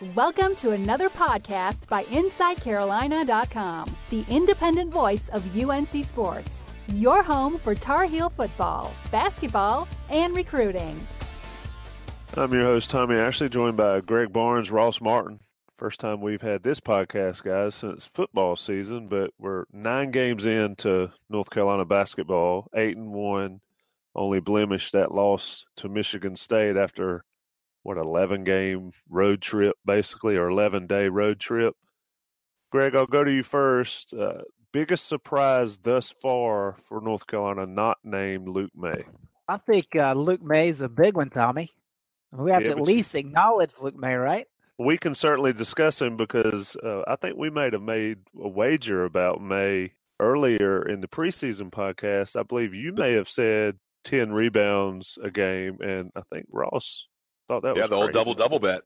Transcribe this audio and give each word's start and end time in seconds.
Welcome 0.00 0.56
to 0.56 0.70
another 0.72 1.08
podcast 1.08 1.86
by 1.88 2.02
InsideCarolina.com, 2.04 3.96
the 4.10 4.24
independent 4.28 4.92
voice 4.92 5.28
of 5.28 5.56
UNC 5.56 6.04
Sports, 6.04 6.64
your 6.94 7.22
home 7.22 7.58
for 7.58 7.74
Tar 7.74 8.06
Heel 8.06 8.28
football, 8.30 8.92
basketball, 9.12 9.86
and 10.10 10.34
recruiting. 10.34 11.06
I'm 12.34 12.52
your 12.52 12.64
host, 12.64 12.90
Tommy 12.90 13.14
Ashley, 13.14 13.48
joined 13.48 13.76
by 13.76 14.00
Greg 14.00 14.32
Barnes, 14.32 14.72
Ross 14.72 15.00
Martin. 15.00 15.38
First 15.76 16.00
time 16.00 16.20
we've 16.20 16.42
had 16.42 16.62
this 16.64 16.80
podcast, 16.80 17.44
guys, 17.44 17.76
since 17.76 18.06
football 18.06 18.56
season, 18.56 19.06
but 19.06 19.30
we're 19.38 19.66
nine 19.72 20.10
games 20.10 20.46
into 20.46 21.12
North 21.28 21.50
Carolina 21.50 21.84
basketball, 21.84 22.68
eight 22.74 22.96
and 22.96 23.12
one, 23.12 23.60
only 24.16 24.40
blemished 24.40 24.92
that 24.92 25.12
loss 25.14 25.64
to 25.76 25.88
Michigan 25.88 26.34
State 26.34 26.76
after 26.76 27.24
what 27.82 27.98
11 27.98 28.44
game 28.44 28.92
road 29.08 29.40
trip 29.40 29.76
basically 29.84 30.36
or 30.36 30.48
11 30.48 30.86
day 30.86 31.08
road 31.08 31.40
trip? 31.40 31.74
Greg 32.70 32.94
i'll 32.94 33.06
go 33.06 33.24
to 33.24 33.30
you 33.30 33.42
first 33.42 34.14
uh, 34.14 34.42
biggest 34.72 35.06
surprise 35.06 35.78
thus 35.78 36.14
far 36.22 36.76
for 36.78 37.00
north 37.00 37.26
carolina 37.26 37.66
not 37.66 37.98
named 38.04 38.48
luke 38.48 38.72
maye? 38.74 39.04
I 39.48 39.58
think 39.58 39.94
uh, 39.96 40.14
luke 40.14 40.42
maye 40.42 40.68
is 40.68 40.80
a 40.80 40.88
big 40.88 41.16
one 41.16 41.30
tommy. 41.30 41.70
We 42.32 42.50
have 42.50 42.62
yeah, 42.62 42.74
to 42.74 42.76
at 42.78 42.82
least 42.82 43.14
you, 43.14 43.20
acknowledge 43.20 43.74
luke 43.80 43.96
maye 43.96 44.14
right? 44.14 44.46
We 44.78 44.96
can 44.98 45.14
certainly 45.14 45.52
discuss 45.52 46.00
him 46.00 46.16
because 46.16 46.76
uh, 46.76 47.02
i 47.06 47.16
think 47.16 47.36
we 47.36 47.50
might 47.50 47.72
have 47.72 47.82
made 47.82 48.18
a 48.40 48.48
wager 48.48 49.04
about 49.04 49.42
maye 49.42 49.92
earlier 50.20 50.82
in 50.82 51.00
the 51.00 51.08
preseason 51.08 51.68
podcast. 51.68 52.38
I 52.38 52.44
believe 52.44 52.72
you 52.72 52.92
may 52.92 53.14
have 53.14 53.28
said 53.28 53.78
10 54.04 54.32
rebounds 54.32 55.18
a 55.22 55.30
game 55.30 55.78
and 55.80 56.10
i 56.16 56.22
think 56.32 56.46
ross 56.50 57.08
Thought 57.48 57.62
that 57.62 57.76
yeah, 57.76 57.82
was 57.82 57.90
the 57.90 57.96
crazy. 57.96 58.02
old 58.02 58.12
double 58.12 58.34
double 58.34 58.58
bet. 58.58 58.82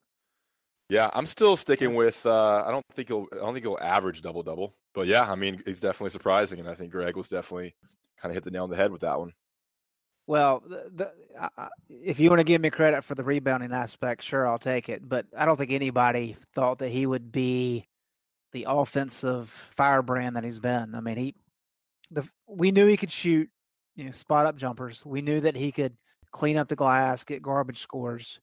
Yeah, 0.89 1.11
I'm 1.15 1.27
still 1.27 1.57
sticking 1.57 1.95
with. 1.95 2.25
Uh, 2.25 2.65
I 2.67 2.71
don't 2.71 2.85
think 2.93 3.09
he'll. 3.09 3.27
I 3.33 3.37
don't 3.37 3.53
think 3.53 3.65
he'll 3.65 3.79
average 3.81 4.23
double 4.23 4.43
double. 4.43 4.75
But 4.95 5.07
yeah, 5.07 5.31
I 5.31 5.35
mean, 5.35 5.63
he's 5.65 5.81
definitely 5.81 6.11
surprising, 6.11 6.61
and 6.61 6.69
I 6.69 6.75
think 6.75 6.93
Greg 6.93 7.17
was 7.17 7.29
definitely 7.29 7.75
kind 8.19 8.31
of 8.31 8.35
hit 8.35 8.45
the 8.45 8.51
nail 8.51 8.65
on 8.65 8.71
the 8.71 8.77
head 8.77 8.93
with 8.93 9.03
that 9.03 9.19
one. 9.19 9.33
Well, 10.29 10.63
the, 10.67 10.91
the, 10.93 11.13
uh, 11.39 11.69
if 11.89 12.19
you 12.19 12.31
want 12.31 12.41
to 12.41 12.45
give 12.45 12.61
me 12.61 12.71
credit 12.71 13.05
for 13.05 13.15
the 13.15 13.23
rebounding 13.23 13.73
aspect, 13.73 14.23
sure, 14.23 14.47
I'll 14.47 14.59
take 14.59 14.89
it. 14.89 15.09
But 15.09 15.27
I 15.37 15.45
don't 15.45 15.57
think 15.57 15.71
anybody 15.71 16.37
thought 16.55 16.79
that 16.79 16.89
he 16.89 17.07
would 17.07 17.31
be 17.31 17.87
the 18.53 18.67
offensive 18.69 19.49
firebrand 19.49 20.37
that 20.37 20.45
he's 20.45 20.59
been. 20.59 20.95
I 20.95 21.01
mean, 21.01 21.17
he, 21.17 21.35
the 22.11 22.29
we 22.49 22.73
knew 22.73 22.87
he 22.87 22.97
could 22.97 23.11
shoot, 23.11 23.51
you 23.95 24.05
know, 24.05 24.13
spot 24.13 24.47
up 24.47 24.57
jumpers. 24.57 25.05
We 25.05 25.21
knew 25.21 25.41
that 25.41 25.55
he 25.55 25.71
could 25.73 25.97
clean 26.31 26.57
up 26.57 26.69
the 26.69 26.77
glass, 26.77 27.25
get 27.25 27.43
garbage 27.43 27.79
scores. 27.79 28.41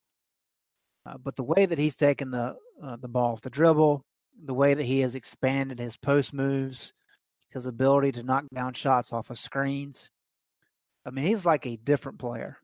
Uh, 1.05 1.17
but 1.17 1.35
the 1.35 1.43
way 1.43 1.65
that 1.65 1.77
he's 1.77 1.95
taken 1.95 2.31
the 2.31 2.55
uh, 2.83 2.95
the 2.97 3.07
ball 3.07 3.33
off 3.33 3.41
the 3.41 3.49
dribble, 3.49 4.05
the 4.45 4.53
way 4.53 4.73
that 4.73 4.83
he 4.83 5.01
has 5.01 5.15
expanded 5.15 5.79
his 5.79 5.97
post 5.97 6.33
moves, 6.33 6.93
his 7.49 7.65
ability 7.65 8.11
to 8.13 8.23
knock 8.23 8.45
down 8.53 8.73
shots 8.73 9.11
off 9.13 9.29
of 9.29 9.37
screens. 9.37 10.09
I 11.05 11.11
mean, 11.11 11.25
he's 11.25 11.45
like 11.45 11.65
a 11.65 11.77
different 11.77 12.19
player. 12.19 12.57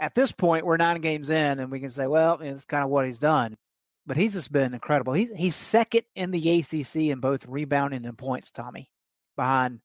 At 0.00 0.14
this 0.14 0.32
point, 0.32 0.64
we're 0.64 0.78
nine 0.78 1.00
games 1.00 1.30
in, 1.30 1.60
and 1.60 1.70
we 1.70 1.80
can 1.80 1.90
say, 1.90 2.06
well, 2.06 2.38
it's 2.40 2.64
kind 2.64 2.82
of 2.82 2.90
what 2.90 3.06
he's 3.06 3.18
done. 3.18 3.56
But 4.04 4.16
he's 4.16 4.32
just 4.32 4.50
been 4.50 4.74
incredible. 4.74 5.12
He's 5.12 5.30
he's 5.36 5.54
second 5.54 6.02
in 6.16 6.32
the 6.32 6.58
ACC 6.58 6.96
in 6.96 7.20
both 7.20 7.46
rebounding 7.46 8.04
and 8.04 8.18
points, 8.18 8.50
Tommy, 8.50 8.90
behind 9.36 9.80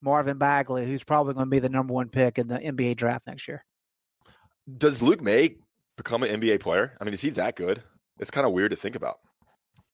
Marvin 0.00 0.38
Bagley, 0.38 0.86
who's 0.86 1.02
probably 1.02 1.34
going 1.34 1.46
to 1.46 1.50
be 1.50 1.58
the 1.58 1.68
number 1.68 1.92
one 1.92 2.08
pick 2.08 2.38
in 2.38 2.46
the 2.46 2.58
NBA 2.58 2.96
draft 2.96 3.26
next 3.26 3.48
year. 3.48 3.64
Does 4.78 5.02
Luke 5.02 5.20
Maye 5.20 5.56
become 5.96 6.22
an 6.22 6.40
NBA 6.40 6.60
player? 6.60 6.96
I 7.00 7.04
mean, 7.04 7.14
is 7.14 7.22
he 7.22 7.30
that 7.30 7.56
good? 7.56 7.82
It's 8.18 8.30
kind 8.30 8.46
of 8.46 8.52
weird 8.52 8.70
to 8.70 8.76
think 8.76 8.96
about. 8.96 9.18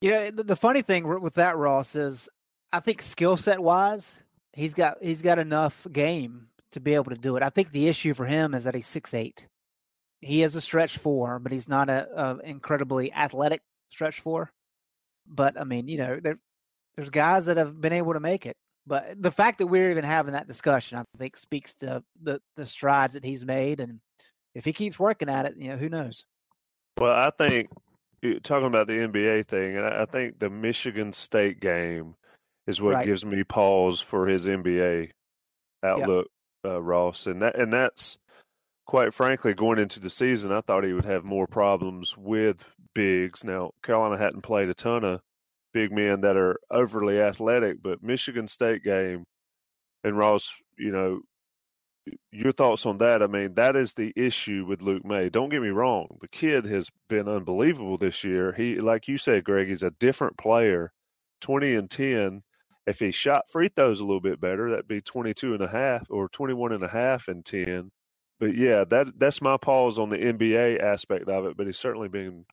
Yeah, 0.00 0.31
the, 0.31 0.42
the 0.42 0.56
funny 0.56 0.83
thing 0.83 1.06
with 1.20 1.34
that 1.34 1.56
Ross 1.56 1.94
is, 1.94 2.28
I 2.72 2.81
think 2.81 3.03
skill 3.03 3.36
set 3.36 3.61
wise, 3.61 4.20
he's 4.53 4.75
got 4.75 4.99
he's 5.00 5.22
got 5.22 5.38
enough 5.38 5.87
game 5.93 6.49
to 6.72 6.81
be 6.81 6.94
able 6.94 7.10
to 7.10 7.21
do 7.21 7.37
it. 7.37 7.43
I 7.43 7.50
think 7.50 7.71
the 7.71 7.88
issue 7.88 8.15
for 8.15 8.25
him 8.25 8.54
is 8.54 8.65
that 8.65 8.75
he's 8.75 8.87
six 8.87 9.15
eight. 9.15 9.47
He 10.21 10.43
is 10.43 10.56
a 10.56 10.60
stretch 10.60 10.99
four, 10.99 11.38
but 11.38 11.53
he's 11.53 11.69
not 11.69 11.88
a, 11.88 12.09
a 12.15 12.38
incredibly 12.38 13.12
athletic 13.12 13.60
stretch 13.91 14.21
four. 14.21 14.50
But 15.27 15.60
I 15.60 15.65
mean, 15.65 15.88
you 15.88 15.98
know, 15.98 16.19
there 16.21 16.38
there's 16.97 17.10
guys 17.10 17.47
that 17.47 17.56
have 17.56 17.81
been 17.81 17.93
able 17.93 18.15
to 18.15 18.21
make 18.21 18.47
it. 18.47 18.56
But 18.87 19.22
the 19.22 19.31
fact 19.31 19.59
that 19.59 19.69
we're 19.69 19.91
even 19.91 20.04
having 20.04 20.32
that 20.32 20.48
discussion, 20.48 20.98
I 20.98 21.04
think, 21.16 21.37
speaks 21.37 21.75
to 21.77 22.03
the 22.21 22.41
the 22.56 22.66
strides 22.66 23.15
that 23.15 23.25
he's 23.25 23.44
made 23.44 23.78
and 23.78 24.00
if 24.55 24.65
he 24.65 24.73
keeps 24.73 24.99
working 24.99 25.29
at 25.29 25.47
it, 25.47 25.57
you 25.57 25.71
know, 25.71 25.77
who 25.77 25.89
knows? 25.89 26.25
Well, 26.99 27.13
I 27.13 27.31
think 27.31 27.71
talking 28.43 28.67
about 28.67 28.87
the 28.87 28.95
NBA 28.95 29.47
thing, 29.47 29.77
and 29.77 29.87
I 29.87 30.05
think 30.05 30.39
the 30.39 30.51
Michigan 30.51 31.13
State 31.13 31.61
game 31.61 32.15
is 32.67 32.81
what 32.81 32.95
right. 32.95 33.07
gives 33.07 33.25
me 33.25 33.43
pause 33.45 34.01
for 34.01 34.27
his 34.27 34.47
NBA 34.47 35.11
outlook, 35.83 36.29
uh, 36.65 36.81
Ross, 36.81 37.27
and 37.27 37.43
that 37.43 37.57
and 37.57 37.73
that's 37.73 38.19
quite 38.87 39.15
frankly 39.15 39.55
going 39.55 39.79
into 39.79 40.01
the 40.01 40.11
season. 40.11 40.53
I 40.53 40.61
thought 40.61 40.84
he 40.84 40.93
would 40.93 41.05
have 41.05 41.25
more 41.25 41.47
problems 41.47 42.17
with 42.17 42.65
bigs. 42.95 43.45
Now 43.45 43.73
Carolina 43.83 44.19
hadn't 44.19 44.43
played 44.43 44.69
a 44.69 44.75
ton 44.75 45.05
of 45.05 45.21
big 45.73 45.91
men 45.91 46.21
that 46.21 46.37
are 46.37 46.59
overly 46.71 47.21
athletic, 47.21 47.83
but 47.83 48.03
Michigan 48.03 48.47
State 48.47 48.84
game 48.84 49.25
and 50.05 50.17
Ross, 50.17 50.61
you 50.79 50.93
know, 50.93 51.23
your 52.31 52.53
thoughts 52.53 52.87
on 52.87 52.99
that? 52.99 53.23
I 53.23 53.27
mean, 53.27 53.55
that 53.55 53.77
is 53.77 53.95
the 53.95 54.13
issue 54.17 54.65
with 54.67 54.83
Luke 54.83 55.05
Maye. 55.05 55.29
Don't 55.29 55.49
get 55.49 55.63
me 55.63 55.69
wrong; 55.69 56.19
the 56.21 56.29
kid 56.29 56.67
has 56.67 56.91
been 57.09 57.29
unbelievable 57.29 57.99
this 57.99 58.25
year. 58.25 58.53
He, 58.53 58.81
like 58.81 59.09
you 59.09 59.17
said, 59.17 59.45
Greg, 59.45 59.69
he's 59.69 59.83
a 59.83 59.91
different 59.91 60.37
player. 60.37 60.93
Twenty 61.41 61.75
and 61.75 61.91
ten. 61.91 62.43
If 62.87 62.99
he 62.99 63.13
shot 63.13 63.49
free 63.49 63.69
throws 63.69 64.01
a 64.01 64.05
little 64.05 64.21
bit 64.21 64.41
better, 64.41 64.69
that'd 64.71 64.89
be 64.89 65.01
22 65.01 65.55
and 65.55 65.63
a 65.63 65.69
half 65.69 66.05
or 66.11 66.29
21 66.29 66.73
and 66.73 66.83
a 66.83 66.89
half 66.89 67.29
and 67.29 67.45
10. 67.45 67.93
But 68.41 68.57
yeah, 68.57 68.84
that 68.91 69.21
that's 69.21 69.41
my 69.41 69.57
pause 69.57 70.01
on 70.01 70.09
the 70.09 70.19
NBA 70.19 70.83
aspect 70.83 71.29
of 71.29 71.47
it. 71.47 71.57
But 71.57 71.67
he's 71.67 71.79
certainly 71.79 72.09
been, 72.09 72.45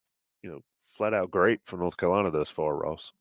you 0.44 0.52
know, 0.52 0.60
flat 0.82 1.16
out 1.16 1.32
great 1.32 1.62
for 1.66 1.78
North 1.78 1.98
Carolina 1.98 2.30
thus 2.30 2.52
far, 2.52 2.76
Ross. 2.76 3.12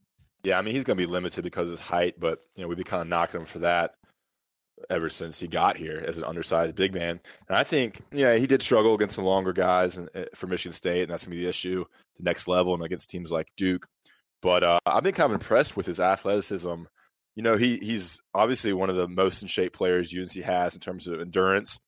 Yeah, 0.45 0.59
I 0.59 0.63
mean 0.63 0.75
he's 0.75 0.85
going 0.85 0.99
to 0.99 1.03
be 1.03 1.11
limited 1.11 1.43
because 1.45 1.69
of 1.69 1.73
his 1.73 1.81
height, 1.81 2.21
but 2.21 2.41
you 2.57 2.63
know 2.63 2.69
we've 2.69 2.77
been 2.77 2.85
kind 2.85 3.01
of 3.01 3.09
knocking 3.09 3.41
him 3.41 3.47
for 3.47 3.61
that 3.61 3.93
ever 4.91 5.09
since 5.09 5.41
he 5.41 5.49
got 5.49 5.77
here 5.77 6.05
as 6.07 6.19
an 6.19 6.25
undersized 6.25 6.75
big 6.75 6.95
man. 6.95 7.21
And 7.49 7.57
I 7.57 7.65
think, 7.65 8.01
yeah, 8.13 8.37
he 8.37 8.47
did 8.47 8.63
struggle 8.63 8.95
against 8.95 9.17
some 9.17 9.25
longer 9.25 9.53
guys 9.53 9.97
and, 9.97 10.09
uh, 10.15 10.25
for 10.35 10.47
Michigan 10.47 10.73
State, 10.73 11.03
and 11.03 11.11
that's 11.11 11.27
going 11.27 11.37
to 11.37 11.39
be 11.39 11.43
the 11.43 11.49
issue, 11.49 11.85
the 12.17 12.25
next 12.25 12.49
level, 12.49 12.75
and 12.75 12.83
against 12.83 13.11
teams 13.11 13.33
like 13.33 13.49
Duke. 13.57 13.87
But 14.41 14.63
uh, 14.63 14.79
I've 14.87 15.03
been 15.03 15.15
kind 15.15 15.33
of 15.33 15.41
impressed 15.41 15.77
with 15.77 15.87
his 15.87 16.01
athleticism. 16.01 16.85
You 17.35 17.43
know, 17.43 17.57
he 17.57 17.79
he's 17.79 18.21
obviously 18.35 18.73
one 18.73 18.91
of 18.91 18.97
the 18.97 19.09
most 19.09 19.43
in 19.43 19.49
shape 19.49 19.73
players 19.73 20.15
UNC 20.17 20.33
has 20.45 20.75
in 20.75 20.81
terms 20.81 21.07
of 21.07 21.21
endurance. 21.21 21.79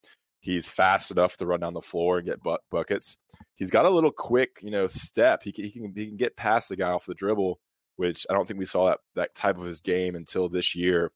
He's 0.41 0.69
fast 0.69 1.11
enough 1.11 1.37
to 1.37 1.47
run 1.47 1.61
down 1.61 1.75
the 1.75 1.83
floor 1.83 2.19
and 2.19 2.27
get 2.27 2.43
butt 2.43 2.63
buckets. 2.71 3.19
He's 3.57 3.71
got 3.71 3.85
a 3.85 3.91
little 3.91 4.11
quick, 4.11 4.59
you 4.63 4.71
know, 4.71 4.87
step. 4.87 5.43
He 5.43 5.53
can, 5.53 5.65
he 5.65 5.71
can 5.71 5.93
he 5.95 6.07
can 6.07 6.17
get 6.17 6.37
past 6.37 6.69
the 6.69 6.77
guy 6.77 6.91
off 6.91 7.07
the 7.07 7.15
dribble, 7.15 7.61
which 7.97 8.27
I 8.31 8.35
don't 8.35 8.47
think 8.47 8.59
we 8.59 8.65
saw 8.65 8.87
that 8.87 9.01
that 9.17 9.35
type 9.35 9.59
of 9.59 9.67
his 9.67 9.83
game 9.83 10.15
until 10.15 10.49
this 10.49 10.75
year, 10.75 11.13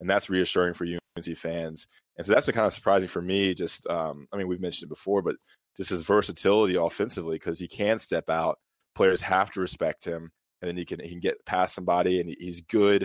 and 0.00 0.08
that's 0.08 0.30
reassuring 0.30 0.74
for 0.74 0.84
UNC 0.84 1.36
fans. 1.36 1.86
And 2.16 2.26
so 2.26 2.32
that's 2.32 2.46
been 2.46 2.54
kind 2.54 2.66
of 2.66 2.72
surprising 2.72 3.08
for 3.08 3.22
me. 3.22 3.54
Just, 3.54 3.86
um, 3.88 4.26
I 4.32 4.36
mean, 4.36 4.48
we've 4.48 4.60
mentioned 4.60 4.88
it 4.88 4.94
before, 4.94 5.22
but 5.22 5.36
just 5.76 5.90
his 5.90 6.02
versatility 6.02 6.76
offensively 6.76 7.36
because 7.36 7.58
he 7.58 7.68
can 7.68 7.98
step 7.98 8.28
out. 8.28 8.58
Players 8.94 9.22
have 9.22 9.50
to 9.52 9.60
respect 9.60 10.04
him, 10.04 10.30
and 10.60 10.68
then 10.68 10.76
he 10.76 10.84
can 10.84 10.98
he 11.00 11.10
can 11.10 11.20
get 11.20 11.44
past 11.46 11.74
somebody, 11.74 12.20
and 12.20 12.34
he's 12.38 12.60
good. 12.60 13.02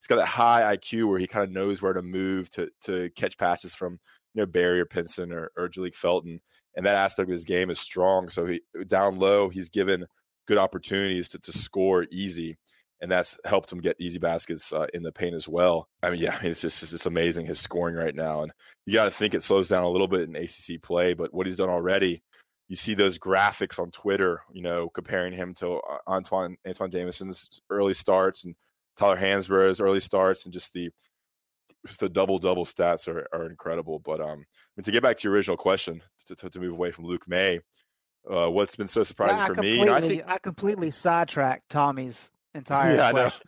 He's 0.00 0.08
got 0.08 0.16
that 0.16 0.26
high 0.26 0.76
IQ 0.76 1.08
where 1.08 1.20
he 1.20 1.28
kind 1.28 1.44
of 1.44 1.52
knows 1.52 1.80
where 1.80 1.92
to 1.92 2.02
move 2.02 2.50
to 2.50 2.68
to 2.82 3.10
catch 3.14 3.38
passes 3.38 3.74
from 3.74 4.00
you 4.34 4.42
know 4.42 4.46
Barry 4.46 4.80
or 4.80 4.86
Pinson 4.86 5.32
or, 5.32 5.52
or 5.56 5.70
Felton, 5.92 6.40
and 6.74 6.84
that 6.84 6.96
aspect 6.96 7.28
of 7.28 7.32
his 7.32 7.44
game 7.44 7.70
is 7.70 7.78
strong. 7.78 8.28
So 8.28 8.44
he 8.46 8.60
down 8.88 9.14
low, 9.14 9.48
he's 9.48 9.68
given 9.68 10.06
good 10.48 10.58
opportunities 10.58 11.28
to, 11.28 11.38
to 11.38 11.52
score 11.52 12.06
easy 12.10 12.56
and 13.00 13.10
that's 13.10 13.36
helped 13.44 13.70
him 13.70 13.78
get 13.78 13.96
easy 14.00 14.18
baskets 14.18 14.72
uh, 14.72 14.86
in 14.94 15.02
the 15.02 15.12
paint 15.12 15.34
as 15.34 15.48
well. 15.48 15.88
I 16.02 16.10
mean, 16.10 16.20
yeah, 16.20 16.36
I 16.38 16.42
mean, 16.42 16.50
it's 16.52 16.62
just 16.62 16.82
it's 16.82 17.06
amazing 17.06 17.46
his 17.46 17.58
scoring 17.58 17.96
right 17.96 18.14
now, 18.14 18.42
and 18.42 18.52
you 18.86 18.94
got 18.94 19.04
to 19.04 19.10
think 19.10 19.34
it 19.34 19.42
slows 19.42 19.68
down 19.68 19.84
a 19.84 19.90
little 19.90 20.08
bit 20.08 20.28
in 20.28 20.36
ACC 20.36 20.82
play, 20.82 21.14
but 21.14 21.32
what 21.34 21.46
he's 21.46 21.56
done 21.56 21.68
already, 21.68 22.22
you 22.68 22.76
see 22.76 22.94
those 22.94 23.18
graphics 23.18 23.78
on 23.78 23.90
Twitter, 23.90 24.42
you 24.52 24.62
know, 24.62 24.88
comparing 24.88 25.32
him 25.32 25.54
to 25.54 25.80
Antoine 26.06 26.56
Antoine 26.66 26.90
Jamison's 26.90 27.60
early 27.70 27.94
starts 27.94 28.44
and 28.44 28.54
Tyler 28.96 29.16
Hansbrough's 29.16 29.80
early 29.80 30.00
starts, 30.00 30.44
and 30.44 30.52
just 30.52 30.72
the 30.72 30.90
just 31.86 32.00
the 32.00 32.08
double 32.08 32.38
double 32.38 32.64
stats 32.64 33.08
are, 33.08 33.26
are 33.32 33.46
incredible. 33.46 33.98
But 33.98 34.20
um, 34.20 34.28
I 34.28 34.76
mean, 34.76 34.84
to 34.84 34.90
get 34.90 35.02
back 35.02 35.16
to 35.18 35.28
your 35.28 35.34
original 35.34 35.56
question, 35.56 36.02
to, 36.26 36.34
to, 36.34 36.50
to 36.50 36.60
move 36.60 36.72
away 36.72 36.90
from 36.90 37.04
Luke 37.04 37.28
Maye, 37.28 37.60
uh, 38.30 38.50
what's 38.50 38.76
been 38.76 38.88
so 38.88 39.04
surprising 39.04 39.54
for 39.54 39.60
me, 39.60 39.78
you 39.78 39.84
know, 39.84 39.94
I 39.94 40.00
think 40.00 40.22
I 40.26 40.38
completely 40.38 40.90
sidetracked 40.90 41.68
Tommy's 41.68 42.30
entire 42.56 42.96
yeah, 42.96 43.10
question. 43.10 43.46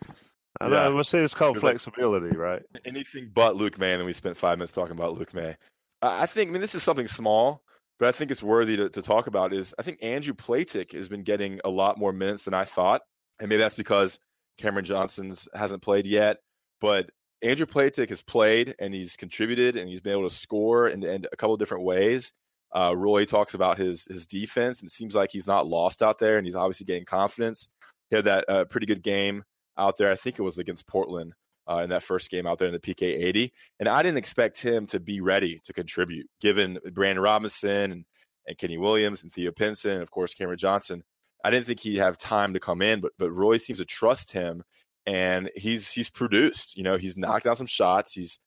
I 0.60 0.68
know. 0.68 0.76
I 0.76 0.84
know. 0.84 0.94
We'll 0.94 1.04
say 1.04 1.20
it's 1.20 1.34
called 1.34 1.58
flexibility, 1.58 2.36
right? 2.36 2.62
Anything 2.84 3.30
but 3.32 3.56
Luke 3.56 3.78
Maye, 3.78 3.94
and 3.94 4.04
we 4.04 4.12
spent 4.12 4.36
five 4.36 4.58
minutes 4.58 4.72
talking 4.72 4.92
about 4.92 5.16
Luke 5.16 5.34
Maye. 5.34 5.56
I 6.02 6.26
think, 6.26 6.50
I 6.50 6.52
mean, 6.52 6.60
this 6.60 6.74
is 6.74 6.82
something 6.82 7.06
small, 7.06 7.62
but 7.98 8.08
I 8.08 8.12
think 8.12 8.30
it's 8.30 8.42
worthy 8.42 8.76
to, 8.76 8.88
to 8.90 9.02
talk 9.02 9.26
about 9.26 9.52
is 9.52 9.74
I 9.78 9.82
think 9.82 9.98
Andrew 10.02 10.34
Platek 10.34 10.92
has 10.92 11.08
been 11.08 11.22
getting 11.22 11.60
a 11.64 11.70
lot 11.70 11.98
more 11.98 12.12
minutes 12.12 12.44
than 12.44 12.54
I 12.54 12.64
thought. 12.64 13.02
And 13.40 13.48
maybe 13.48 13.60
that's 13.60 13.74
because 13.74 14.18
Cameron 14.58 14.84
Johnson's 14.84 15.48
hasn't 15.54 15.82
played 15.82 16.06
yet. 16.06 16.38
But 16.80 17.10
Andrew 17.42 17.66
Platek 17.66 18.08
has 18.10 18.22
played 18.22 18.74
and 18.78 18.94
he's 18.94 19.16
contributed 19.16 19.76
and 19.76 19.88
he's 19.88 20.00
been 20.00 20.12
able 20.12 20.28
to 20.28 20.34
score 20.34 20.88
in, 20.88 21.02
in 21.04 21.26
a 21.32 21.36
couple 21.36 21.54
of 21.54 21.60
different 21.60 21.84
ways. 21.84 22.32
Uh, 22.72 22.94
Roy 22.96 23.24
talks 23.24 23.54
about 23.54 23.78
his 23.78 24.06
his 24.10 24.26
defense 24.26 24.80
and 24.80 24.88
it 24.88 24.92
seems 24.92 25.14
like 25.14 25.30
he's 25.30 25.46
not 25.46 25.66
lost 25.66 26.02
out 26.02 26.18
there 26.18 26.36
and 26.36 26.46
he's 26.46 26.56
obviously 26.56 26.84
getting 26.84 27.04
confidence. 27.04 27.68
He 28.10 28.16
had 28.16 28.24
that 28.26 28.44
uh, 28.48 28.64
pretty 28.64 28.86
good 28.86 29.02
game 29.02 29.44
out 29.76 29.96
there. 29.96 30.10
I 30.10 30.16
think 30.16 30.38
it 30.38 30.42
was 30.42 30.58
against 30.58 30.86
Portland 30.86 31.34
uh, 31.68 31.78
in 31.78 31.90
that 31.90 32.02
first 32.02 32.30
game 32.30 32.46
out 32.46 32.58
there 32.58 32.68
in 32.68 32.74
the 32.74 32.80
PK 32.80 33.02
80. 33.02 33.52
And 33.78 33.88
I 33.88 34.02
didn't 34.02 34.18
expect 34.18 34.60
him 34.60 34.86
to 34.86 35.00
be 35.00 35.20
ready 35.20 35.60
to 35.64 35.72
contribute, 35.72 36.26
given 36.40 36.78
Brandon 36.92 37.22
Robinson 37.22 37.92
and, 37.92 38.04
and 38.46 38.58
Kenny 38.58 38.78
Williams 38.78 39.22
and 39.22 39.30
Theo 39.30 39.52
Pinson, 39.52 39.92
and 39.92 40.02
of 40.02 40.10
course, 40.10 40.34
Cameron 40.34 40.58
Johnson. 40.58 41.02
I 41.44 41.50
didn't 41.50 41.66
think 41.66 41.80
he'd 41.80 41.98
have 41.98 42.18
time 42.18 42.54
to 42.54 42.60
come 42.60 42.82
in, 42.82 43.00
but 43.00 43.12
but 43.18 43.30
Roy 43.30 43.58
seems 43.58 43.78
to 43.78 43.84
trust 43.84 44.32
him, 44.32 44.64
and 45.06 45.50
he's 45.54 45.92
he's 45.92 46.10
produced. 46.10 46.76
You 46.76 46.82
know, 46.82 46.96
he's 46.96 47.16
knocked 47.16 47.46
out 47.46 47.58
some 47.58 47.66
shots. 47.66 48.12
He's 48.12 48.38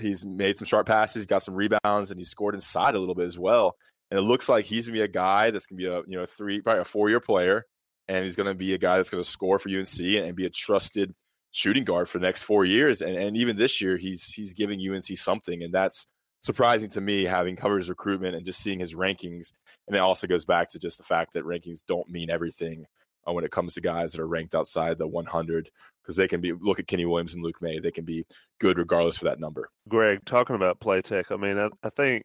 he's 0.00 0.24
made 0.24 0.58
some 0.58 0.66
sharp 0.66 0.86
passes, 0.86 1.26
got 1.26 1.42
some 1.42 1.54
rebounds, 1.54 2.10
and 2.10 2.18
he 2.18 2.24
scored 2.24 2.54
inside 2.54 2.94
a 2.94 2.98
little 2.98 3.14
bit 3.14 3.26
as 3.26 3.38
well. 3.38 3.76
And 4.10 4.18
it 4.18 4.22
looks 4.22 4.48
like 4.48 4.64
he's 4.64 4.86
gonna 4.86 4.98
be 4.98 5.02
a 5.02 5.08
guy 5.08 5.50
that's 5.50 5.66
gonna 5.66 5.78
be 5.78 5.86
a 5.86 5.98
you 6.06 6.18
know 6.18 6.26
three 6.26 6.60
probably 6.60 6.80
a 6.80 6.84
four 6.84 7.08
year 7.08 7.20
player, 7.20 7.64
and 8.08 8.24
he's 8.24 8.36
gonna 8.36 8.54
be 8.54 8.74
a 8.74 8.78
guy 8.78 8.96
that's 8.96 9.10
gonna 9.10 9.24
score 9.24 9.58
for 9.58 9.68
UNC 9.68 10.00
and 10.00 10.36
be 10.36 10.46
a 10.46 10.50
trusted 10.50 11.14
shooting 11.52 11.84
guard 11.84 12.08
for 12.08 12.18
the 12.18 12.26
next 12.26 12.42
four 12.42 12.64
years. 12.64 13.02
And, 13.02 13.16
and 13.16 13.36
even 13.36 13.56
this 13.56 13.80
year, 13.80 13.96
he's 13.96 14.32
he's 14.32 14.54
giving 14.54 14.80
UNC 14.80 15.04
something, 15.16 15.62
and 15.62 15.72
that's 15.72 16.06
surprising 16.42 16.90
to 16.90 17.00
me, 17.00 17.24
having 17.24 17.56
covered 17.56 17.78
his 17.78 17.88
recruitment 17.88 18.34
and 18.34 18.44
just 18.44 18.60
seeing 18.60 18.78
his 18.78 18.94
rankings. 18.94 19.52
And 19.86 19.96
it 19.96 20.00
also 20.00 20.26
goes 20.26 20.44
back 20.44 20.68
to 20.70 20.78
just 20.78 20.98
the 20.98 21.04
fact 21.04 21.34
that 21.34 21.44
rankings 21.44 21.84
don't 21.86 22.08
mean 22.08 22.30
everything 22.30 22.86
uh, 23.26 23.32
when 23.32 23.44
it 23.44 23.50
comes 23.50 23.74
to 23.74 23.80
guys 23.80 24.12
that 24.12 24.20
are 24.20 24.26
ranked 24.26 24.54
outside 24.54 24.98
the 24.98 25.06
100 25.06 25.70
because 26.02 26.16
they 26.16 26.26
can 26.26 26.40
be 26.40 26.52
look 26.52 26.80
at 26.80 26.86
Kenny 26.86 27.06
Williams 27.06 27.34
and 27.34 27.44
Luke 27.44 27.62
Maye, 27.62 27.78
they 27.78 27.92
can 27.92 28.04
be 28.04 28.26
good 28.60 28.78
regardless 28.78 29.18
for 29.18 29.24
that 29.26 29.38
number. 29.38 29.70
Greg, 29.88 30.24
talking 30.24 30.56
about 30.56 30.80
Platek, 30.80 31.30
I 31.30 31.36
mean, 31.36 31.58
I, 31.58 31.68
I 31.84 31.90
think 31.90 32.24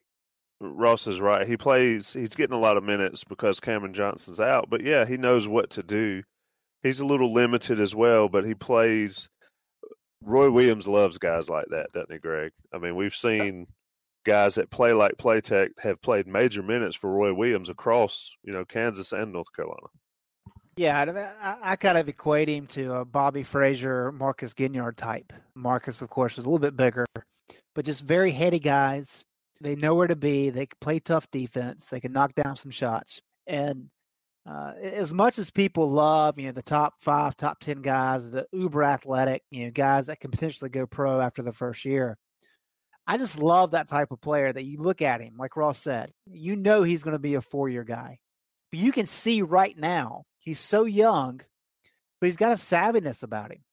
Ross 0.60 1.08
is 1.08 1.20
right. 1.20 1.48
He 1.48 1.58
plays, 1.58 2.14
he's 2.14 2.36
getting 2.36 2.56
a 2.56 2.60
lot 2.60 2.78
of 2.78 2.84
minutes 2.84 3.24
because 3.24 3.60
Cameron 3.60 3.94
Johnson's 3.94 4.40
out, 4.40 4.70
but 4.70 4.82
yeah, 4.82 5.06
he 5.06 5.18
knows 5.18 5.48
what 5.48 5.70
to 5.72 5.84
do 5.84 6.24
he's 6.84 7.00
a 7.00 7.06
little 7.06 7.34
limited 7.34 7.80
as 7.80 7.96
well, 7.96 8.30
but 8.30 8.46
he 8.46 8.54
plays. 8.54 9.30
Roy 10.24 10.50
Williams 10.50 10.88
loves 10.88 11.18
guys 11.20 11.50
like 11.50 11.68
that, 11.70 11.92
doesn't 11.94 12.12
he, 12.12 12.18
Greg? 12.18 12.52
I 12.74 12.80
mean, 12.80 12.96
we've 12.96 13.14
seen 13.14 13.68
guys 14.26 14.56
that 14.56 14.72
play 14.72 14.92
like 14.92 15.16
Platek 15.18 15.70
have 15.84 16.02
played 16.02 16.28
major 16.28 16.64
minutes 16.64 16.96
for 16.96 17.12
Roy 17.12 17.34
Williams 17.34 17.70
across, 17.70 18.36
you 18.44 18.52
know, 18.52 18.66
Kansas 18.66 19.14
and 19.14 19.32
North 19.32 19.54
Carolina. 19.56 19.88
Yeah, 20.76 21.32
I, 21.42 21.72
I 21.72 21.76
kind 21.76 21.98
of 21.98 22.10
equate 22.10 22.50
him 22.50 22.68
to 22.68 22.96
a 22.96 23.06
Bobby 23.06 23.44
Frasor, 23.44 24.14
Marcus 24.14 24.54
Ginyard 24.54 24.96
type. 24.96 25.32
Marcus, 25.56 26.02
of 26.02 26.10
course, 26.10 26.38
is 26.38 26.46
a 26.46 26.50
little 26.50 26.60
bit 26.60 26.76
bigger, 26.76 27.06
but 27.76 27.86
just 27.86 28.04
very 28.04 28.32
heady 28.32 28.60
guys. 28.60 29.24
They 29.62 29.76
know 29.76 29.96
where 29.96 30.08
to 30.08 30.16
be. 30.16 30.50
They 30.50 30.68
can 30.68 30.78
play 30.82 31.00
tough 31.00 31.30
defense. 31.32 31.88
They 31.88 32.00
can 32.00 32.12
knock 32.12 32.36
down 32.36 32.56
some 32.56 32.72
shots. 32.72 33.22
And 33.46 33.90
uh, 34.48 34.74
as 34.82 35.14
much 35.14 35.38
as 35.40 35.52
people 35.52 35.90
love, 35.90 36.40
you 36.40 36.46
know, 36.46 36.52
the 36.54 36.62
top 36.62 36.96
five, 37.00 37.36
top 37.36 37.60
10 37.60 37.82
guys, 37.82 38.32
the 38.32 38.48
uber 38.54 38.84
athletic, 38.84 39.44
you 39.52 39.66
know, 39.66 39.72
guys 39.72 40.08
that 40.08 40.20
can 40.20 40.32
potentially 40.32 40.70
go 40.70 40.86
pro 40.86 41.20
after 41.20 41.42
the 41.42 41.52
first 41.52 41.84
year, 41.84 42.18
I 43.06 43.18
just 43.18 43.42
love 43.42 43.72
that 43.72 43.88
type 43.88 44.12
of 44.12 44.22
player 44.22 44.52
that 44.52 44.66
you 44.66 44.78
look 44.80 45.02
at 45.02 45.22
him, 45.22 45.36
like 45.38 45.56
Ross 45.56 45.80
said, 45.80 46.12
you 46.26 46.56
know 46.58 46.84
he's 46.84 47.04
going 47.04 47.16
to 47.16 47.20
be 47.20 47.36
a 47.36 47.42
four 47.42 47.70
year 47.70 47.84
guy. 47.86 48.20
But 48.72 48.80
you 48.80 48.92
can 48.92 49.06
see 49.06 49.42
right 49.42 49.78
now, 49.78 50.24
he's 50.40 50.60
so 50.60 50.84
young, 50.84 51.42
but 52.20 52.28
he's 52.28 52.36
got 52.36 52.52
a 52.52 52.56
savviness 52.56 53.24
about 53.24 53.52
him, 53.52 53.64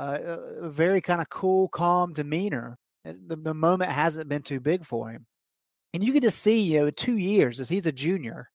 uh, 0.00 0.18
a 0.62 0.68
very 0.70 1.02
kind 1.02 1.20
of 1.20 1.28
cool, 1.28 1.68
calm 1.68 2.14
demeanor. 2.14 2.78
The, 3.26 3.36
the 3.36 3.54
moment 3.54 3.90
hasn't 3.90 4.28
been 4.28 4.42
too 4.42 4.60
big 4.60 4.84
for 4.84 5.10
him. 5.10 5.26
And 5.94 6.02
you 6.02 6.12
can 6.12 6.22
just 6.22 6.40
see, 6.40 6.60
you 6.60 6.80
know, 6.80 6.90
two 6.90 7.16
years 7.16 7.60
as 7.60 7.68
he's 7.68 7.86
a 7.86 7.92
junior, 7.92 8.50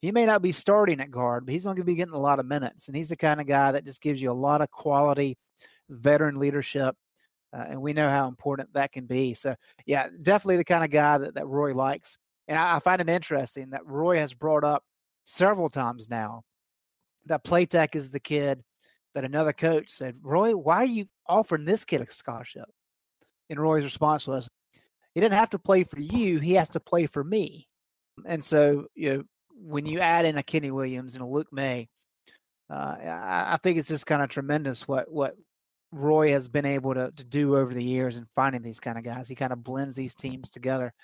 he 0.00 0.10
may 0.10 0.26
not 0.26 0.42
be 0.42 0.52
starting 0.52 1.00
at 1.00 1.10
guard, 1.10 1.46
but 1.46 1.52
he's 1.52 1.64
going 1.64 1.76
to 1.76 1.84
be 1.84 1.94
getting 1.94 2.14
a 2.14 2.18
lot 2.18 2.40
of 2.40 2.46
minutes. 2.46 2.88
And 2.88 2.96
he's 2.96 3.08
the 3.08 3.16
kind 3.16 3.40
of 3.40 3.46
guy 3.46 3.72
that 3.72 3.84
just 3.84 4.02
gives 4.02 4.20
you 4.20 4.30
a 4.30 4.34
lot 4.34 4.60
of 4.60 4.70
quality 4.70 5.38
veteran 5.88 6.38
leadership. 6.38 6.96
Uh, 7.56 7.66
and 7.68 7.82
we 7.82 7.92
know 7.92 8.08
how 8.08 8.26
important 8.26 8.72
that 8.72 8.92
can 8.92 9.06
be. 9.06 9.34
So, 9.34 9.54
yeah, 9.86 10.08
definitely 10.22 10.56
the 10.56 10.64
kind 10.64 10.82
of 10.82 10.90
guy 10.90 11.18
that, 11.18 11.34
that 11.34 11.46
Roy 11.46 11.74
likes. 11.74 12.16
And 12.48 12.58
I, 12.58 12.76
I 12.76 12.78
find 12.78 13.00
it 13.00 13.08
interesting 13.08 13.70
that 13.70 13.86
Roy 13.86 14.16
has 14.16 14.34
brought 14.34 14.64
up 14.64 14.82
several 15.24 15.68
times 15.68 16.08
now 16.10 16.42
that 17.26 17.44
Platek 17.44 17.94
is 17.94 18.10
the 18.10 18.20
kid 18.20 18.62
that 19.14 19.24
another 19.24 19.52
coach 19.52 19.90
said, 19.90 20.16
Roy, 20.22 20.56
why 20.56 20.76
are 20.76 20.84
you 20.84 21.06
offering 21.26 21.64
this 21.64 21.84
kid 21.84 22.00
a 22.00 22.06
scholarship? 22.06 22.68
And 23.52 23.60
Roy's 23.60 23.84
response 23.84 24.26
was, 24.26 24.48
he 25.14 25.20
didn't 25.20 25.34
have 25.34 25.50
to 25.50 25.58
play 25.58 25.84
for 25.84 26.00
you, 26.00 26.38
he 26.38 26.54
has 26.54 26.70
to 26.70 26.80
play 26.80 27.06
for 27.06 27.22
me. 27.22 27.68
And 28.24 28.42
so, 28.42 28.86
you 28.94 29.12
know, 29.12 29.24
when 29.54 29.84
you 29.84 30.00
add 30.00 30.24
in 30.24 30.38
a 30.38 30.42
Kenny 30.42 30.70
Williams 30.70 31.14
and 31.14 31.22
a 31.22 31.26
Luke 31.26 31.52
Maye, 31.52 31.88
uh, 32.70 32.96
I, 32.98 33.58
think 33.62 33.76
it's 33.76 33.88
just 33.88 34.06
kind 34.06 34.22
of 34.22 34.30
tremendous 34.30 34.88
what 34.88 35.12
what 35.12 35.36
Roy 35.92 36.30
has 36.30 36.48
been 36.48 36.64
able 36.64 36.94
to, 36.94 37.10
to 37.10 37.24
do 37.24 37.58
over 37.58 37.74
the 37.74 37.84
years 37.84 38.16
and 38.16 38.26
finding 38.34 38.62
these 38.62 38.80
kind 38.80 38.96
of 38.96 39.04
guys. 39.04 39.28
He 39.28 39.34
kind 39.34 39.52
of 39.52 39.62
blends 39.62 39.94
these 39.94 40.14
teams 40.14 40.48
together 40.48 40.94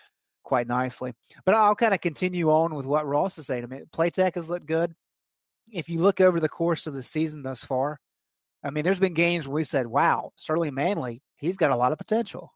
quite 0.43 0.67
nicely. 0.67 1.13
But 1.45 1.55
I'll 1.55 1.77
kind 1.77 1.93
of 1.93 2.01
continue 2.01 2.49
on 2.51 2.75
with 2.75 2.87
what 2.87 3.07
Ross 3.07 3.37
is 3.37 3.47
saying. 3.47 3.65
I 3.65 3.67
mean, 3.67 3.85
Platek 3.95 4.37
has 4.37 4.49
looked 4.49 4.65
good. 4.65 4.95
If 5.71 5.91
you 5.91 6.01
look 6.01 6.23
over 6.23 6.41
the 6.41 6.49
course 6.49 6.87
of 6.87 6.95
the 6.95 7.03
season 7.03 7.43
thus 7.43 7.63
far, 7.63 8.01
I 8.63 8.71
mean, 8.71 8.85
there's 8.85 8.99
been 8.99 9.15
games 9.15 9.47
where 9.47 9.55
we've 9.55 9.69
said, 9.69 9.87
wow, 9.87 10.33
Sterling 10.37 10.75
Manley, 10.75 11.23
he's 11.37 11.57
got 11.57 11.71
a 11.71 11.77
lot 11.77 11.93
of 11.93 11.99
potential. 11.99 12.53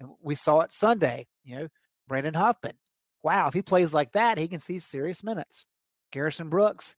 And 0.00 0.10
we 0.22 0.34
saw 0.34 0.60
it 0.60 0.72
Sunday, 0.72 1.26
you 1.44 1.56
know, 1.56 1.68
Brandon 2.08 2.34
Huffman, 2.34 2.76
wow, 3.22 3.48
if 3.48 3.54
he 3.54 3.62
plays 3.62 3.92
like 3.92 4.12
that, 4.12 4.38
he 4.38 4.48
can 4.48 4.60
see 4.60 4.78
serious 4.78 5.24
minutes. 5.24 5.66
Garrison 6.12 6.48
Brooks, 6.48 6.94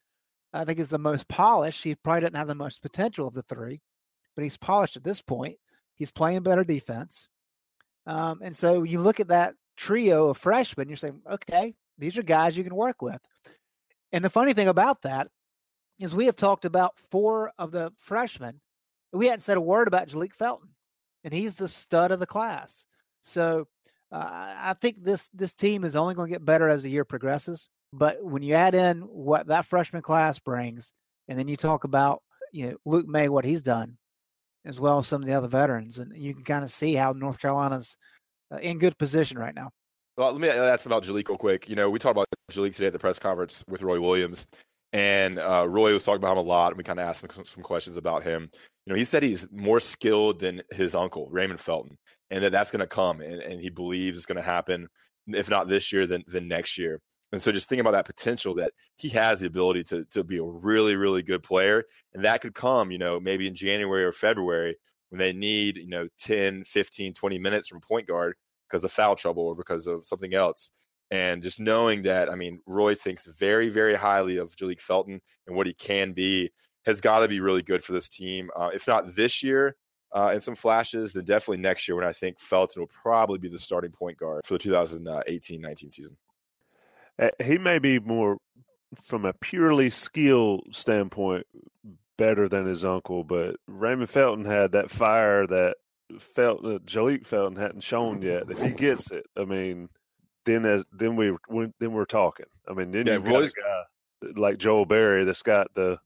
I 0.53 0.65
think, 0.65 0.79
is 0.79 0.91
the 0.91 0.99
most 0.99 1.27
polished. 1.29 1.83
He 1.83 1.95
probably 1.95 2.21
doesn't 2.23 2.37
have 2.37 2.49
the 2.49 2.55
most 2.55 2.83
potential 2.83 3.27
of 3.27 3.35
the 3.35 3.43
three, 3.43 3.81
but 4.37 4.43
he's 4.43 4.57
polished 4.57 4.97
at 4.97 5.05
this 5.05 5.23
point. 5.23 5.57
He's 5.95 6.13
playing 6.13 6.43
better 6.43 6.65
defense. 6.65 7.29
Um, 8.07 8.41
and 8.43 8.55
so 8.55 8.83
you 8.83 9.01
look 9.01 9.21
at 9.21 9.29
that 9.29 9.55
trio 9.77 10.29
of 10.29 10.39
freshmen, 10.39 10.89
you're 10.89 10.97
saying, 10.97 11.23
okay, 11.31 11.75
these 11.99 12.19
are 12.19 12.23
guys 12.23 12.57
you 12.57 12.65
can 12.65 12.75
work 12.75 13.03
with. 13.03 13.21
And 14.13 14.25
the 14.25 14.31
funny 14.31 14.53
thing 14.53 14.69
about 14.69 15.03
that 15.03 15.29
is 15.99 16.15
we 16.15 16.27
have 16.27 16.37
talked 16.37 16.65
about 16.65 16.99
four 17.11 17.53
of 17.59 17.71
the 17.71 17.93
freshmen. 17.99 18.61
We 19.13 19.27
hadn't 19.27 19.41
said 19.41 19.57
a 19.57 19.63
word 19.63 19.89
about 19.89 20.09
Jalek 20.09 20.33
Felton, 20.33 20.69
and 21.25 21.33
he's 21.33 21.57
the 21.57 21.69
stud 21.69 22.11
of 22.11 22.21
the 22.21 22.27
class. 22.27 22.87
So 23.23 23.67
uh, 24.13 24.17
I 24.17 24.75
think 24.81 25.03
this 25.03 25.29
this 25.35 25.55
team 25.55 25.85
is 25.85 25.97
only 25.97 26.15
going 26.15 26.29
to 26.29 26.35
get 26.35 26.45
better 26.45 26.69
as 26.69 26.83
the 26.83 26.91
year 26.91 27.05
progresses. 27.05 27.69
But 27.93 28.23
when 28.23 28.43
you 28.43 28.55
add 28.55 28.75
in 28.75 29.01
what 29.01 29.47
that 29.47 29.67
freshman 29.67 30.03
class 30.03 30.39
brings, 30.39 30.93
and 31.27 31.39
then 31.39 31.49
you 31.49 31.57
talk 31.57 31.85
about 31.85 32.23
you 32.53 32.71
know 32.71 32.77
Luke 32.85 33.07
Maye, 33.09 33.29
what 33.29 33.45
he's 33.45 33.63
done, 33.63 33.97
as 34.65 34.79
well 34.79 34.99
as 34.99 35.07
some 35.07 35.23
of 35.23 35.27
the 35.27 35.35
other 35.35 35.49
veterans, 35.49 35.99
and 35.99 36.17
you 36.17 36.35
can 36.35 36.45
kind 36.45 36.65
of 36.65 36.71
see 36.71 36.95
how 36.95 37.13
North 37.13 37.41
Carolina's 37.41 37.97
uh, 38.53 38.59
in 38.59 38.79
good 38.79 38.99
position 38.99 39.39
right 39.39 39.55
now. 39.55 39.71
Well, 40.17 40.33
let 40.33 40.41
me 40.41 40.49
ask 40.49 40.85
about 40.85 41.05
Jalek 41.05 41.29
real 41.29 41.39
quick. 41.39 41.69
You 41.69 41.77
know, 41.77 41.89
we 41.89 41.99
talked 41.99 42.17
about 42.17 42.27
Jalek 42.51 42.75
today 42.75 42.89
at 42.89 42.93
the 42.93 42.99
press 42.99 43.19
conference 43.19 43.63
with 43.69 43.83
Roy 43.83 44.01
Williams, 44.01 44.47
and 44.93 45.39
uh, 45.39 45.67
Roy 45.69 45.93
was 45.93 46.05
talking 46.05 46.19
about 46.19 46.33
him 46.33 46.39
a 46.39 46.49
lot, 46.49 46.73
and 46.73 46.79
we 46.79 46.85
kind 46.85 46.99
of 46.99 47.07
asked 47.09 47.23
him 47.23 47.45
some 47.45 47.63
questions 47.63 47.97
about 47.97 48.23
him. 48.23 48.51
You 48.87 48.93
know, 48.93 48.97
he 48.97 49.05
said 49.05 49.23
he's 49.23 49.49
more 49.53 49.81
skilled 49.81 50.41
than 50.41 50.63
his 50.71 50.95
uncle 50.95 51.29
Raymond 51.31 51.61
Felton, 51.61 51.99
and 52.31 52.43
that 52.43 52.53
that's 52.53 52.71
going 52.71 52.81
to 52.81 52.87
come, 52.87 53.21
and, 53.21 53.41
and 53.41 53.61
he 53.61 53.71
believes 53.71 54.17
it's 54.17 54.27
going 54.27 54.37
to 54.37 54.43
happen, 54.43 54.89
if 55.29 55.51
not 55.51 55.69
this 55.69 55.93
year, 55.93 56.07
then 56.07 56.25
then 56.27 56.49
next 56.49 56.79
year. 56.79 57.01
And 57.33 57.43
so, 57.43 57.53
just 57.53 57.69
thinking 57.69 57.81
about 57.81 57.93
that 57.93 58.07
potential 58.07 58.55
that 58.55 58.73
he 58.97 59.11
has 59.11 59.41
the 59.41 59.47
ability 59.47 59.85
to 59.85 60.05
to 60.07 60.25
be 60.25 60.39
a 60.39 60.43
really 60.43 60.97
really 60.97 61.23
good 61.23 61.43
player, 61.43 61.85
and 62.15 62.25
that 62.25 62.41
could 62.41 62.55
come, 62.55 62.91
you 62.91 62.99
know, 62.99 63.21
maybe 63.21 63.47
in 63.47 63.55
January 63.55 64.05
or 64.05 64.13
February 64.13 64.77
when 65.11 65.19
they 65.19 65.33
need 65.33 65.77
you 65.77 65.89
know 65.89 66.09
10, 66.19 66.65
15, 66.65 67.15
20 67.15 67.39
minutes 67.39 67.69
from 67.69 67.81
point 67.81 68.07
guard 68.07 68.35
because 68.69 68.85
of 68.85 68.93
foul 68.93 69.17
trouble 69.17 69.45
or 69.45 69.55
because 69.55 69.87
of 69.87 70.07
something 70.07 70.35
else. 70.35 70.71
And 71.11 71.43
just 71.43 71.59
knowing 71.59 72.03
that, 72.03 72.31
I 72.31 72.35
mean, 72.35 72.61
Roy 72.67 72.95
thinks 72.95 73.27
very, 73.27 73.71
very 73.71 73.95
highly 73.95 74.37
of 74.37 74.55
Jalek 74.57 74.81
Felton 74.81 75.21
and 75.47 75.57
what 75.57 75.67
he 75.67 75.73
can 75.73 76.13
be 76.13 76.51
has 76.85 77.01
got 77.01 77.21
to 77.21 77.29
be 77.29 77.41
really 77.41 77.63
good 77.63 77.83
for 77.83 77.93
this 77.93 78.09
team. 78.09 78.51
Uh, 78.55 78.71
if 78.73 78.87
not 78.87 79.15
this 79.15 79.43
year, 79.43 79.77
uh, 80.13 80.31
and 80.33 80.43
some 80.43 80.57
flashes, 80.57 81.13
then 81.13 81.25
definitely 81.25 81.59
next 81.59 81.87
year 81.87 81.97
when 81.97 82.07
I 82.07 82.13
think 82.13 82.41
Felton 82.41 82.81
will 82.83 82.89
probably 83.03 83.39
be 83.39 83.49
the 83.49 83.59
starting 83.59 83.93
point 83.93 84.19
guard 84.19 84.43
for 84.45 84.55
the 84.55 84.65
2018-19 84.65 85.93
season. 85.93 86.17
Uh, 87.19 87.31
he 87.43 87.59
may 87.59 87.79
be 87.79 87.99
more, 87.99 88.39
from 89.03 89.25
a 89.25 89.33
purely 89.35 89.91
skill 89.91 90.63
standpoint, 90.71 91.47
better 92.17 92.49
than 92.49 92.67
his 92.67 92.85
uncle, 92.85 93.23
but 93.23 93.57
Raymond 93.67 94.11
Felton 94.11 94.45
had 94.45 94.73
that 94.73 94.91
fire 94.91 95.47
that 95.47 95.77
felt 96.19 96.63
that 96.63 96.87
Jalek 96.87 97.27
Felton 97.27 97.57
hadn't 97.57 97.83
shown 97.83 98.23
yet. 98.23 98.51
If 98.51 98.61
he 98.63 98.71
gets 98.71 99.11
it, 99.11 99.27
I 99.37 99.45
mean, 99.45 99.89
then 100.49 100.65
as 100.65 100.85
then 100.93 101.17
we 101.17 101.37
then 101.79 101.93
we're 101.93 102.05
talking. 102.05 102.47
I 102.69 102.73
mean, 102.73 102.91
then 102.91 103.07
yeah, 103.07 103.15
you've 103.15 103.25
got 103.25 103.43
a 103.43 103.49
guy 103.49 104.31
like 104.37 104.59
Joel 104.59 104.87
Berry 104.87 105.25
that's 105.25 105.43
got 105.43 105.73
the 105.75 105.99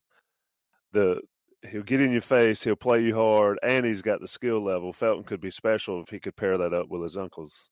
the 0.93 1.21
he'll 1.69 1.83
get 1.83 2.01
in 2.01 2.13
your 2.13 2.21
face, 2.21 2.63
he'll 2.65 2.77
play 2.77 3.03
you 3.03 3.15
hard, 3.15 3.59
and 3.63 3.87
he's 3.87 4.03
got 4.03 4.21
the 4.21 4.29
skill 4.29 4.61
level. 4.61 4.93
Felton 4.93 5.25
could 5.25 5.41
be 5.41 5.51
special 5.51 6.03
if 6.03 6.09
he 6.09 6.19
could 6.19 6.37
pair 6.37 6.59
that 6.59 6.75
up 6.75 6.89
with 6.89 7.03
his 7.03 7.17
uncles. 7.17 7.71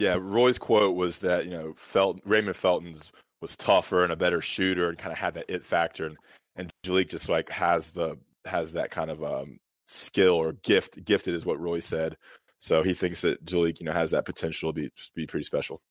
Yeah, 0.00 0.16
Roy's 0.20 0.58
quote 0.58 0.94
was 0.94 1.18
that 1.20 1.44
you 1.44 1.50
know 1.50 1.74
Felton, 1.76 2.22
Raymond 2.24 2.56
Felton's 2.56 3.12
was 3.40 3.56
tougher 3.56 4.04
and 4.04 4.12
a 4.12 4.16
better 4.16 4.40
shooter 4.40 4.88
and 4.88 4.96
kind 4.96 5.12
of 5.12 5.18
had 5.18 5.34
that 5.34 5.46
it 5.48 5.64
factor, 5.64 6.06
and 6.06 6.16
and 6.56 6.70
Jalek 6.84 7.10
just 7.10 7.28
like 7.28 7.50
has 7.50 7.90
the 7.90 8.16
has 8.44 8.72
that 8.72 8.90
kind 8.90 9.10
of 9.10 9.22
um, 9.22 9.58
skill 9.86 10.34
or 10.34 10.52
gift. 10.52 11.04
Gifted 11.04 11.34
is 11.34 11.44
what 11.44 11.60
Roy 11.60 11.80
said. 11.80 12.16
So 12.58 12.82
he 12.82 12.94
thinks 12.94 13.20
that 13.20 13.44
Jalek, 13.44 13.80
you 13.80 13.86
know, 13.86 13.92
has 13.92 14.12
that 14.12 14.24
potential 14.24 14.72
to 14.72 14.80
be 14.80 14.90
be 15.14 15.26
pretty 15.26 15.44
special. 15.44 15.82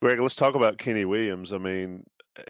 Greg, 0.00 0.20
let's 0.20 0.36
talk 0.36 0.54
about 0.54 0.78
Kenny 0.78 1.04
Williams. 1.04 1.52
I 1.52 1.58
mean, 1.58 2.04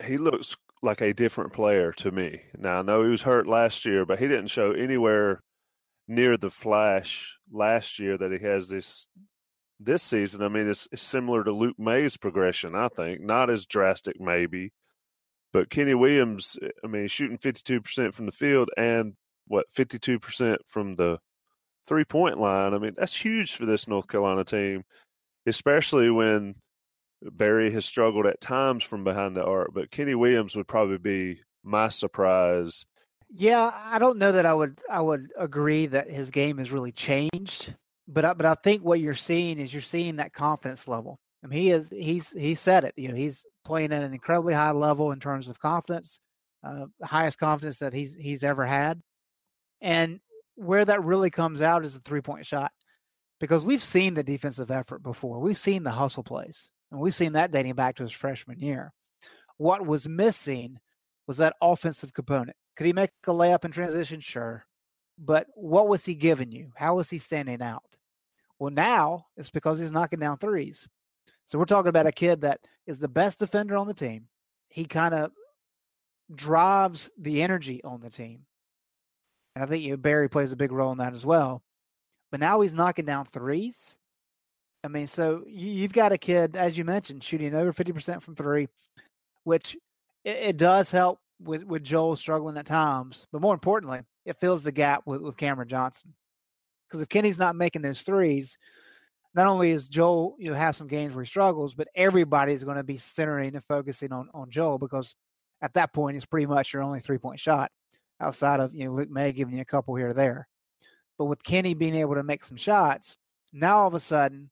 he 0.05 0.19
looks 0.19 0.57
like 0.83 1.01
a 1.01 1.15
different 1.15 1.53
player 1.53 1.93
to 1.93 2.11
me. 2.11 2.43
Now 2.57 2.81
I 2.81 2.83
know 2.83 3.03
he 3.03 3.11
was 3.11 3.23
hurt 3.23 3.47
last 3.47 3.85
year, 3.85 4.05
but 4.05 4.19
he 4.19 4.29
didn't 4.29 4.49
show 4.49 4.73
anywhere 4.73 5.43
near 6.07 6.37
the 6.37 6.51
flash 6.51 7.37
last 7.51 7.99
year 7.99 8.17
that 8.19 8.33
he 8.33 8.39
has 8.47 8.69
this 8.69 9.09
this 9.81 10.03
season. 10.03 10.43
I 10.43 10.49
mean, 10.49 10.69
it's, 10.69 10.89
it's 10.93 11.03
similar 11.03 11.45
to 11.45 11.53
Luke 11.53 11.79
Maye's 11.79 12.17
progression. 12.17 12.75
I 12.75 12.89
think 12.89 13.21
not 13.23 13.51
as 13.51 13.67
drastic, 13.67 14.21
maybe, 14.21 14.73
but 15.53 15.71
Kenny 15.71 15.95
Williams. 15.95 16.59
Eh, 16.61 16.69
I 16.85 16.87
mean, 16.87 17.09
shooting 17.09 17.39
fifty 17.39 17.63
two 17.65 17.81
percent 17.81 18.15
from 18.15 18.27
the 18.27 18.33
field 18.33 18.69
and 18.77 19.15
what 19.47 19.67
fifty 19.71 19.99
two 19.99 20.19
percent 20.19 20.61
from 20.67 20.97
the 20.97 21.19
three 21.87 22.05
point 22.05 22.39
line. 22.39 22.75
I 22.75 22.79
mean, 22.79 22.93
that's 22.97 23.17
huge 23.17 23.57
for 23.57 23.65
this 23.65 23.89
North 23.89 24.07
Carolina 24.07 24.45
team, 24.45 24.85
especially 25.47 26.11
when 26.11 26.57
Berry 27.23 27.71
has 27.73 27.85
struggled 27.85 28.27
at 28.27 28.41
times 28.41 28.85
from 28.85 29.05
behind 29.05 29.37
the 29.37 29.45
arc, 29.45 29.73
but 29.75 29.91
Kenny 29.91 30.15
Williams 30.15 30.57
would 30.57 30.69
probably 30.69 30.99
be 30.99 31.41
my 31.63 31.89
surprise. 31.89 32.87
Yeah, 33.31 33.71
I 33.75 33.99
don't 33.99 34.19
know 34.19 34.33
that 34.33 34.47
I 34.47 34.55
would 34.55 34.81
I 34.89 35.03
would 35.03 35.33
agree 35.37 35.87
that 35.87 36.11
his 36.11 36.31
game 36.31 36.59
has 36.59 36.73
really 36.73 36.93
changed, 36.93 37.75
but 38.07 38.25
I, 38.25 38.35
but 38.35 38.47
I 38.47 38.55
think 38.55 38.83
what 38.83 39.01
you're 39.01 39.15
seeing 39.15 39.59
is 39.59 39.73
you're 39.73 39.83
seeing 39.83 40.17
that 40.17 40.33
confidence 40.33 40.89
level. 40.89 41.19
I 41.45 41.49
mean, 41.49 41.61
he 41.61 41.71
is 41.71 41.91
he's 41.91 42.31
he 42.31 42.55
said 42.55 42.85
it. 42.85 42.95
You 42.97 43.09
know, 43.09 43.15
he's 43.15 43.45
playing 43.65 43.93
at 43.93 44.03
an 44.03 44.15
incredibly 44.15 44.55
high 44.55 44.71
level 44.71 45.13
in 45.13 45.21
terms 45.21 45.49
of 45.49 45.59
confidence, 45.59 46.21
uh, 46.65 46.87
highest 47.03 47.39
confidence 47.39 47.81
that 47.81 47.93
he's 47.93 48.15
he's 48.15 48.43
ever 48.43 48.65
had, 48.65 49.01
and 49.81 50.21
where 50.55 50.85
that 50.85 51.05
really 51.05 51.31
comes 51.31 51.61
out 51.61 51.85
is 51.85 51.95
the 51.95 52.01
three 52.01 52.23
point 52.23 52.47
shot, 52.47 52.73
because 53.41 53.65
we've 53.65 53.83
seen 53.83 54.15
the 54.15 54.23
defensive 54.23 54.71
effort 54.71 55.03
before. 55.03 55.39
We've 55.39 55.59
seen 55.59 55.83
the 55.83 55.91
hustle 55.91 56.25
plays. 56.25 56.71
And 56.91 57.01
we've 57.01 57.15
seen 57.15 57.33
that 57.33 57.53
dating 57.53 57.75
back 57.75 57.97
to 57.97 58.03
his 58.03 58.13
freshman 58.13 58.59
year. 58.59 58.93
What 59.57 59.87
was 59.87 60.09
missing 60.09 60.79
was 61.27 61.37
that 61.39 61.57
offensive 61.61 62.15
component. 62.15 62.57
Could 62.77 62.87
he 62.87 62.93
make 62.93 63.11
a 63.27 63.31
layup 63.31 63.65
in 63.65 63.71
transition? 63.71 64.21
Sure. 64.21 64.65
But 65.19 65.47
what 65.55 65.89
was 65.89 66.05
he 66.05 66.15
giving 66.15 66.53
you? 66.53 66.71
How 66.77 66.97
was 66.97 67.11
he 67.11 67.19
standing 67.19 67.61
out? 67.61 67.97
Well, 68.59 68.71
now 68.71 69.27
it's 69.37 69.51
because 69.51 69.79
he's 69.79 69.93
knocking 69.93 70.21
down 70.21 70.39
threes. 70.39 70.89
So 71.45 71.59
we're 71.59 71.65
talking 71.65 71.89
about 71.89 72.07
a 72.07 72.13
kid 72.13 72.43
that 72.43 72.61
is 72.87 72.99
the 72.99 73.09
best 73.09 73.39
defender 73.39 73.77
on 73.77 73.87
the 73.87 73.95
team. 73.95 74.29
He 74.69 74.85
kind 74.85 75.15
of 75.15 75.33
drives 76.35 77.11
the 77.19 77.43
energy 77.43 77.83
on 77.85 78.01
the 78.01 78.11
team. 78.11 78.45
And 79.55 79.65
I 79.65 79.67
think 79.67 79.83
you 79.83 79.93
know, 79.93 79.97
Berry 79.97 80.29
plays 80.29 80.53
a 80.53 80.57
big 80.57 80.73
role 80.73 80.93
in 80.93 80.99
that 80.99 81.15
as 81.15 81.27
well. 81.27 81.63
But 82.31 82.41
now 82.41 82.61
he's 82.61 82.75
knocking 82.75 83.07
down 83.07 83.27
threes. 83.27 83.97
I 84.85 84.89
mean, 84.89 85.07
so 85.07 85.45
you've 85.47 85.93
got 85.93 86.13
a 86.13 86.19
kid, 86.19 86.57
as 86.57 86.79
you 86.79 86.85
mentioned, 86.85 87.25
shooting 87.25 87.55
over 87.55 87.73
50% 87.73 88.23
from 88.23 88.37
three, 88.37 88.69
which 89.45 89.77
it, 90.25 90.37
it, 90.37 90.57
does 90.57 90.91
help 90.91 91.19
with, 91.41 91.65
with 91.65 91.83
Joel 91.83 92.17
struggling 92.17 92.57
at 92.57 92.67
times. 92.67 93.27
But 93.33 93.43
more 93.43 93.55
importantly, 93.55 94.01
it 94.25 94.41
fills 94.41 94.63
the 94.63 94.73
gap 94.73 95.03
with, 95.05 95.21
with 95.21 95.37
Cameron 95.37 95.69
Johnson. 95.69 96.15
Because 96.87 97.03
if 97.03 97.09
Kenny's 97.09 97.39
not 97.39 97.57
making 97.57 97.83
those 97.83 98.03
threes, 98.03 98.57
not 99.35 99.47
only 99.47 99.73
is 99.73 99.89
Joel, 99.89 100.37
you 100.39 100.51
know, 100.51 100.57
have 100.57 100.77
some 100.77 100.87
games 100.87 101.15
where 101.15 101.25
he 101.25 101.29
struggles, 101.29 101.75
but 101.75 101.89
everybody's 101.95 102.65
going 102.65 102.77
to 102.77 102.85
be 102.85 102.99
centering 102.99 103.55
and 103.55 103.65
focusing 103.69 104.13
on, 104.13 104.29
on 104.33 104.49
Joel 104.49 104.79
because 104.79 105.15
at 105.61 105.75
that 105.75 105.93
point, 105.93 106.17
it's 106.17 106.27
pretty 106.27 106.47
much 106.47 106.73
your 106.73 106.83
only 106.83 107.01
three 107.01 107.19
point 107.19 107.41
shot 107.41 107.71
outside 108.21 108.61
of, 108.61 108.75
you 108.75 108.85
know, 108.85 108.93
Luke 108.93 109.11
Maye 109.11 109.33
giving 109.33 109.55
you 109.55 109.61
a 109.61 109.67
couple 109.67 109.95
here 109.97 110.11
or 110.11 110.15
there. 110.15 110.49
But 111.19 111.27
with 111.27 111.43
Kenny 111.43 111.75
being 111.75 111.97
able 111.97 112.15
to 112.15 112.23
make 112.23 112.45
some 112.45 112.57
shots, 112.57 113.17
now 113.53 113.79
all 113.79 113.89
of 113.89 113.95
a 113.95 114.01
sudden, 114.01 114.51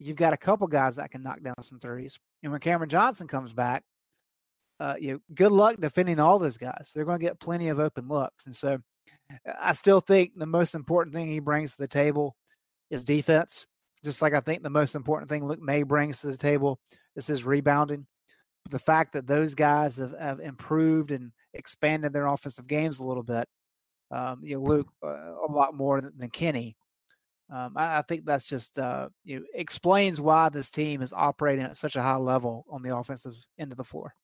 you've 0.00 0.16
got 0.16 0.32
a 0.32 0.38
couple 0.38 0.66
guys 0.66 0.96
that 0.96 1.10
can 1.10 1.22
knock 1.22 1.42
down 1.42 1.62
some 1.62 1.78
threes. 1.78 2.18
And 2.42 2.50
when 2.50 2.60
Cameron 2.60 2.90
Johnson 2.90 3.28
comes 3.28 3.52
back, 3.52 3.84
uh, 4.80 4.94
you 4.98 5.20
good 5.34 5.52
luck 5.52 5.76
defending 5.78 6.18
all 6.18 6.38
those 6.38 6.56
guys. 6.56 6.90
They're 6.94 7.04
going 7.04 7.20
to 7.20 7.24
get 7.24 7.38
plenty 7.38 7.68
of 7.68 7.78
open 7.78 8.08
looks, 8.08 8.46
and 8.46 8.56
so 8.56 8.78
I 9.60 9.72
still 9.72 10.00
think 10.00 10.32
the 10.34 10.46
most 10.46 10.74
important 10.74 11.14
thing 11.14 11.28
he 11.28 11.38
brings 11.38 11.72
to 11.72 11.82
the 11.82 11.88
table 11.88 12.34
is 12.90 13.04
defense. 13.04 13.66
Just 14.02 14.22
like 14.22 14.32
I 14.32 14.40
think 14.40 14.62
the 14.62 14.70
most 14.70 14.94
important 14.94 15.28
thing 15.28 15.46
Luke 15.46 15.60
Maye 15.60 15.82
brings 15.82 16.22
to 16.22 16.28
the 16.28 16.36
table 16.36 16.80
is 17.16 17.26
his 17.26 17.44
rebounding. 17.44 18.06
The 18.70 18.78
fact 18.78 19.12
that 19.12 19.26
those 19.26 19.54
guys 19.54 19.98
have, 19.98 20.14
have 20.18 20.40
improved 20.40 21.10
and 21.10 21.32
expanded 21.52 22.12
their 22.12 22.26
offensive 22.26 22.66
games 22.66 22.98
a 22.98 23.04
little 23.04 23.22
bit, 23.22 23.46
um, 24.10 24.40
you 24.42 24.56
know, 24.56 24.62
Luke 24.62 24.88
uh, 25.04 25.34
a 25.46 25.50
lot 25.50 25.74
more 25.74 26.00
than, 26.00 26.12
than 26.16 26.30
Kenny. 26.30 26.76
Um, 27.52 27.72
I, 27.76 27.98
I, 27.98 28.02
think 28.02 28.24
that's 28.24 28.48
just 28.48 28.78
uh, 28.78 29.08
you 29.24 29.40
know, 29.40 29.46
explains 29.54 30.20
why 30.20 30.50
this 30.50 30.70
team 30.70 31.02
is 31.02 31.12
operating 31.12 31.64
at 31.64 31.76
such 31.76 31.96
a 31.96 32.02
high 32.02 32.16
level 32.16 32.64
on 32.70 32.82
the 32.82 32.96
offensive 32.96 33.34
end 33.58 33.72
of 33.72 33.78
the 33.78 33.84
floor. 33.84 34.14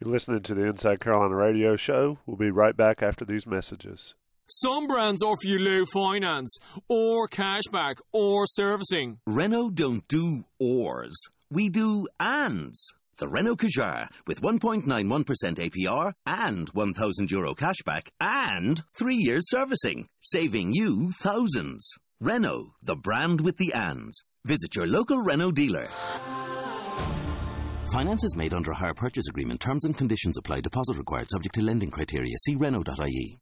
You're 0.00 0.12
listening 0.12 0.42
to 0.42 0.54
the 0.54 0.66
Inside 0.66 1.00
Carolina 1.00 1.34
Radio 1.34 1.76
Show. 1.76 2.18
We'll 2.26 2.36
be 2.36 2.50
right 2.50 2.76
back 2.76 3.02
after 3.02 3.24
these 3.24 3.46
messages. 3.46 4.14
Some 4.46 4.86
brands 4.86 5.22
offer 5.22 5.46
you 5.46 5.58
low 5.58 5.84
finance, 5.86 6.58
or 6.88 7.28
cashback, 7.28 7.94
or 8.12 8.44
servicing. 8.46 9.18
Renault 9.26 9.70
don't 9.70 10.06
do 10.06 10.44
ors. 10.60 11.14
We 11.50 11.70
do 11.70 12.06
ands. 12.20 12.92
The 13.16 13.28
Renault 13.28 13.56
Kadjar 13.56 14.08
with 14.26 14.42
1.91% 14.42 15.24
APR 15.24 16.12
and 16.26 16.68
1,000 16.68 17.30
euro 17.30 17.54
cashback 17.54 18.08
and 18.20 18.82
three 18.92 19.16
years 19.16 19.48
servicing, 19.48 20.08
saving 20.20 20.72
you 20.74 21.12
thousands. 21.20 21.88
Renault, 22.20 22.74
the 22.82 22.94
brand 22.94 23.40
with 23.40 23.56
the 23.56 23.72
ands. 23.74 24.22
Visit 24.44 24.76
your 24.76 24.86
local 24.86 25.20
Renault 25.20 25.52
dealer. 25.52 25.88
Finance 27.92 28.24
is 28.24 28.36
made 28.36 28.54
under 28.54 28.70
a 28.70 28.76
hire 28.76 28.94
purchase 28.94 29.28
agreement. 29.28 29.60
Terms 29.60 29.84
and 29.84 29.96
conditions 29.96 30.38
apply. 30.38 30.60
Deposit 30.60 30.96
required 30.96 31.28
subject 31.28 31.56
to 31.56 31.62
lending 31.62 31.90
criteria. 31.90 32.34
See 32.38 32.54
Renault.ie. 32.54 33.40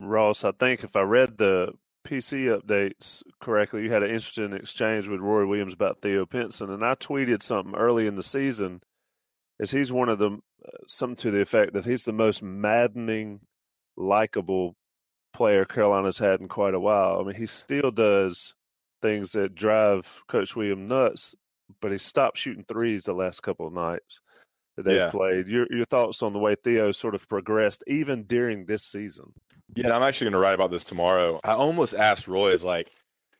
Ross, 0.00 0.42
I 0.42 0.52
think 0.52 0.82
if 0.82 0.96
I 0.96 1.02
read 1.02 1.36
the 1.36 1.72
PC 2.04 2.58
updates 2.58 3.22
correctly, 3.40 3.82
you 3.82 3.92
had 3.92 4.02
an 4.02 4.10
interesting 4.10 4.52
exchange 4.54 5.06
with 5.06 5.20
Roy 5.20 5.46
Williams 5.46 5.74
about 5.74 6.00
Theo 6.00 6.26
Pinson, 6.26 6.70
and 6.70 6.84
I 6.84 6.94
tweeted 6.94 7.42
something 7.42 7.76
early 7.76 8.06
in 8.06 8.16
the 8.16 8.22
season 8.22 8.80
as 9.60 9.70
he's 9.70 9.92
one 9.92 10.08
of 10.08 10.18
the 10.18 10.30
uh, 10.30 10.70
something 10.88 11.16
to 11.16 11.30
the 11.30 11.40
effect 11.40 11.74
that 11.74 11.84
he's 11.84 12.04
the 12.04 12.12
most 12.12 12.42
maddening, 12.42 13.40
likable 13.96 14.76
player 15.32 15.64
Carolina's 15.64 16.18
had 16.18 16.40
in 16.40 16.48
quite 16.48 16.74
a 16.74 16.80
while. 16.80 17.20
I 17.20 17.24
mean, 17.24 17.36
he 17.36 17.46
still 17.46 17.90
does 17.90 18.54
things 19.00 19.32
that 19.32 19.54
drive 19.54 20.22
Coach 20.28 20.54
William 20.56 20.86
nuts, 20.86 21.34
but 21.80 21.92
he 21.92 21.98
stopped 21.98 22.38
shooting 22.38 22.64
threes 22.66 23.04
the 23.04 23.12
last 23.12 23.42
couple 23.42 23.66
of 23.66 23.72
nights 23.72 24.20
that 24.76 24.84
they've 24.84 24.96
yeah. 24.96 25.10
played. 25.10 25.48
Your 25.48 25.66
your 25.70 25.84
thoughts 25.84 26.22
on 26.22 26.32
the 26.32 26.38
way 26.38 26.54
Theo 26.54 26.92
sort 26.92 27.14
of 27.14 27.28
progressed 27.28 27.84
even 27.86 28.24
during 28.24 28.64
this 28.64 28.84
season? 28.84 29.32
Yeah, 29.74 29.94
I'm 29.94 30.02
actually 30.02 30.26
going 30.26 30.40
to 30.40 30.44
write 30.44 30.54
about 30.54 30.70
this 30.70 30.84
tomorrow. 30.84 31.40
I 31.44 31.52
almost 31.52 31.94
asked 31.94 32.28
Roy, 32.28 32.52
"Is 32.52 32.64
like, 32.64 32.90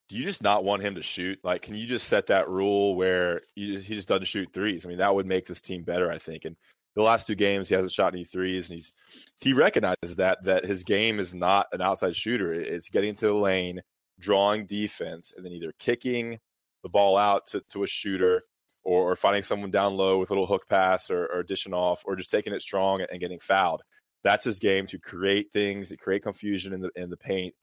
do 0.09 0.17
you 0.17 0.25
just 0.25 0.43
not 0.43 0.65
want 0.65 0.83
him 0.83 0.95
to 0.97 1.03
shoot? 1.03 1.39
Like, 1.43 1.63
can 1.63 1.75
you 1.75 1.87
just 1.87 2.09
set 2.09 2.27
that 2.27 2.49
rule 2.49 2.95
where 2.95 3.41
just, 3.57 3.87
he 3.87 3.95
just 3.95 4.09
doesn't 4.09 4.27
shoot 4.27 4.53
threes? 4.53 4.85
I 4.85 4.89
mean, 4.89 4.99
that 4.99 5.15
would 5.15 5.27
make 5.27 5.47
this 5.47 5.61
team 5.61 5.83
better, 5.83 6.11
I 6.11 6.19
think." 6.19 6.45
And 6.45 6.57
the 6.95 7.03
last 7.03 7.27
two 7.27 7.35
games 7.35 7.69
he 7.69 7.75
hasn't 7.75 7.93
shot 7.93 8.13
any 8.13 8.25
threes 8.25 8.69
and 8.69 8.79
he's 8.79 8.93
he 9.41 9.53
recognizes 9.53 10.17
that 10.17 10.43
that 10.45 10.65
his 10.65 10.85
game 10.85 11.19
is 11.19 11.35
not 11.35 11.67
an 11.73 11.81
outside 11.81 12.17
shooter. 12.17 12.53
It's 12.53 12.89
getting 12.89 13.15
to 13.17 13.29
the 13.29 13.35
lane 13.35 13.81
drawing 14.19 14.67
defense 14.67 15.33
and 15.37 15.45
then 15.45 15.53
either 15.53 15.73
kicking 15.79 16.39
the 16.83 16.89
ball 16.89 17.17
out 17.17 17.47
to, 17.47 17.63
to 17.71 17.83
a 17.83 17.87
shooter 17.87 18.43
or, 18.85 19.13
or 19.13 19.17
finding 19.17 19.43
someone 19.43 19.71
down 19.71 19.97
low 19.97 20.19
with 20.19 20.31
a 20.31 20.33
little 20.33 20.47
hook 20.47 20.69
pass 20.69 21.11
or, 21.11 21.27
or 21.27 21.43
dishing 21.43 21.75
off 21.75 22.03
or 22.05 22.17
just 22.17 22.31
taking 22.31 22.53
it 22.53 22.63
strong 22.63 23.01
and 23.01 23.21
getting 23.21 23.39
fouled. 23.39 23.83
That's 24.25 24.45
his 24.45 24.59
game 24.59 24.87
to 24.89 24.99
create 24.99 25.53
things 25.53 25.89
to 25.89 25.97
create 25.97 26.23
confusion 26.23 26.73
in 26.73 26.81
the 26.81 26.91
in 26.95 27.11
the 27.11 27.17
paint 27.17 27.55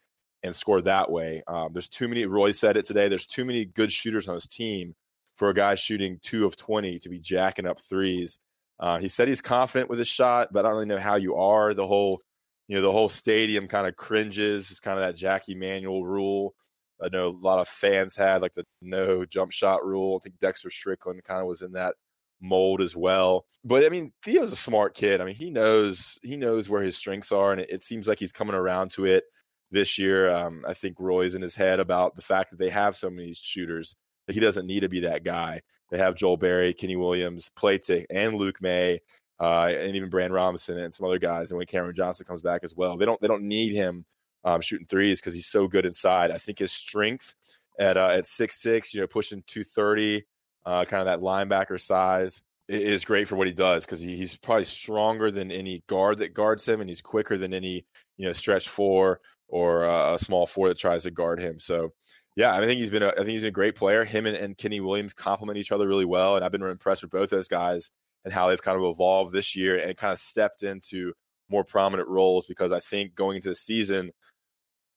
and 0.44 0.56
score 0.56 0.82
that 0.82 1.12
way. 1.12 1.44
Um, 1.48 1.74
there's 1.74 1.90
too 1.90 2.08
many 2.08 2.26
roy 2.26 2.52
said 2.52 2.78
it 2.78 2.86
today 2.86 3.08
there's 3.08 3.28
too 3.28 3.46
many 3.46 3.66
good 3.66 3.92
shooters 3.92 4.28
on 4.28 4.34
his 4.34 4.48
team 4.48 4.94
for 5.38 5.50
a 5.50 5.54
guy 5.54 5.76
shooting 5.76 6.20
two 6.22 6.46
of 6.46 6.58
20 6.58 7.00
to 7.00 7.10
be 7.10 7.20
jacking 7.20 7.66
up 7.66 7.80
threes 7.82 8.38
uh, 8.80 9.00
he 9.00 9.10
said 9.10 9.28
he's 9.28 9.42
confident 9.42 9.90
with 9.90 10.00
his 10.00 10.08
shot, 10.08 10.50
but 10.52 10.66
I 10.66 10.70
don't 10.70 10.76
really 10.76 10.86
know 10.86 11.00
how 11.00 11.16
you 11.16 11.36
are. 11.36 11.74
The 11.74 11.88
whole, 11.88 12.22
you 12.68 12.76
know, 12.76 12.82
the 12.82 12.92
whole 12.92 13.10
stadium 13.10 13.68
kind 13.68 13.88
of 13.88 13.96
cringes. 13.96 14.72
It's 14.72 14.80
kind 14.80 14.98
of 14.98 15.06
that 15.06 15.18
Jackie 15.18 15.56
Manuel 15.56 16.06
rule. 16.06 16.54
I 17.02 17.10
know 17.10 17.30
a 17.30 17.46
lot 17.46 17.60
of 17.60 17.68
fans 17.68 18.16
had, 18.16 18.42
like 18.42 18.54
the 18.54 18.66
no 18.82 19.26
jump 19.26 19.52
shot 19.52 19.86
rule. 19.86 20.18
I 20.18 20.20
think 20.24 20.40
Dexter 20.40 20.70
Strickland 20.70 21.24
kind 21.24 21.42
of 21.42 21.48
was 21.48 21.62
in 21.62 21.74
that 21.74 21.96
mold 22.42 22.82
as 22.82 22.96
well. 22.96 23.46
But 23.64 23.86
I 23.86 23.90
mean, 23.90 24.14
Theo's 24.24 24.52
a 24.52 24.58
smart 24.58 24.96
kid. 24.96 25.22
I 25.22 25.26
mean, 25.26 25.36
he 25.36 25.50
knows 25.50 26.18
he 26.24 26.38
knows 26.38 26.70
where 26.70 26.82
his 26.82 26.98
strengths 26.98 27.32
are, 27.32 27.52
and 27.52 27.62
it, 27.62 27.70
it 27.70 27.84
seems 27.84 28.08
like 28.08 28.20
he's 28.20 28.32
coming 28.32 28.56
around 28.56 28.92
to 28.92 29.06
it 29.06 29.26
this 29.72 29.98
year. 29.98 30.30
Um, 30.30 30.64
I 30.68 30.74
think 30.74 31.00
Roy's 31.00 31.36
in 31.36 31.42
his 31.42 31.56
head 31.56 31.80
about 31.80 32.16
the 32.16 32.22
fact 32.22 32.52
that 32.52 32.60
they 32.60 32.70
have 32.70 32.96
so 32.96 33.10
many 33.10 33.34
shooters 33.34 33.96
that 34.30 34.36
he 34.36 34.40
doesn't 34.40 34.68
need 34.68 34.82
to 34.82 34.90
be 34.90 35.00
that 35.00 35.24
guy. 35.24 35.60
They 35.90 35.98
have 35.98 36.14
Joel 36.14 36.38
Berry, 36.38 36.72
Kenny 36.72 36.96
Williams, 36.96 37.50
Platek, 37.58 38.06
and 38.12 38.36
Luke 38.36 38.62
Maye, 38.62 39.02
uh, 39.40 39.72
and 39.76 39.96
even 39.96 40.12
Brand 40.12 40.32
Robinson 40.32 40.78
and 40.78 40.94
some 40.94 41.08
other 41.08 41.18
guys. 41.18 41.50
And 41.50 41.58
when 41.58 41.66
Cameron 41.66 41.96
Johnson 41.96 42.28
comes 42.28 42.44
back 42.44 42.64
as 42.64 42.76
well, 42.76 42.96
they 42.96 43.06
don't 43.06 43.20
they 43.22 43.28
don't 43.28 43.42
need 43.42 43.74
him 43.74 44.06
um, 44.44 44.62
shooting 44.62 44.86
threes 44.86 45.20
because 45.20 45.34
he's 45.34 45.48
so 45.48 45.68
good 45.68 45.84
inside. 45.84 46.30
I 46.30 46.38
think 46.38 46.60
his 46.60 46.72
strength 46.72 47.34
at 47.80 47.98
uh, 47.98 48.10
at 48.10 48.28
six 48.28 48.62
six, 48.62 48.94
you 48.94 49.02
know, 49.02 49.08
pushing 49.08 49.44
two 49.48 49.64
thirty, 49.64 50.26
uh, 50.64 50.86
kind 50.86 51.02
of 51.02 51.08
that 51.08 51.26
linebacker 51.26 51.82
size 51.82 52.40
is 52.68 53.04
great 53.04 53.28
for 53.28 53.36
what 53.36 53.48
he 53.48 53.54
does 53.54 53.84
because 53.84 54.00
he, 54.00 54.16
he's 54.16 54.38
probably 54.38 54.66
stronger 54.66 55.32
than 55.32 55.50
any 55.50 55.82
guard 55.88 56.20
that 56.20 56.36
guards 56.36 56.70
him, 56.70 56.82
and 56.82 56.90
he's 56.90 57.02
quicker 57.02 57.36
than 57.36 57.52
any 57.52 57.84
you 58.18 58.28
know 58.28 58.34
stretch 58.34 58.70
four 58.70 59.22
or 59.48 59.90
uh, 59.90 60.14
a 60.14 60.20
small 60.20 60.46
four 60.46 60.68
that 60.68 60.78
tries 60.78 61.02
to 61.02 61.10
guard 61.10 61.42
him. 61.42 61.58
So 61.58 61.94
yeah, 62.36 62.56
I 62.56 62.66
think 62.66 62.80
he's 62.80 62.92
been 62.92 63.04
a, 63.04 63.10
I 63.10 63.16
think 63.16 63.30
he's 63.30 63.42
been 63.42 63.50
a 63.50 63.52
great 63.52 63.76
player. 63.76 64.06
Him 64.06 64.26
and, 64.26 64.36
and 64.36 64.58
Kenny 64.58 64.80
Williams 64.80 65.14
complement 65.14 65.58
each 65.58 65.72
other 65.72 65.88
really 65.88 66.06
well, 66.06 66.36
and 66.36 66.46
I've 66.46 66.52
been 66.52 66.62
impressed 66.62 67.04
with 67.04 67.12
both 67.12 67.30
those 67.30 67.48
guys 67.48 67.90
and 68.26 68.34
how 68.34 68.48
they've 68.48 68.62
kind 68.62 68.78
of 68.78 68.84
evolved 68.84 69.34
this 69.34 69.56
year 69.56 69.78
and 69.78 69.98
kind 69.98 70.12
of 70.12 70.20
stepped 70.20 70.64
into 70.64 71.14
more 71.50 71.64
prominent 71.64 72.08
roles 72.08 72.46
because 72.46 72.72
I 72.72 72.80
think 72.80 73.16
going 73.16 73.38
into 73.38 73.50
the 73.50 73.56
season, 73.56 74.12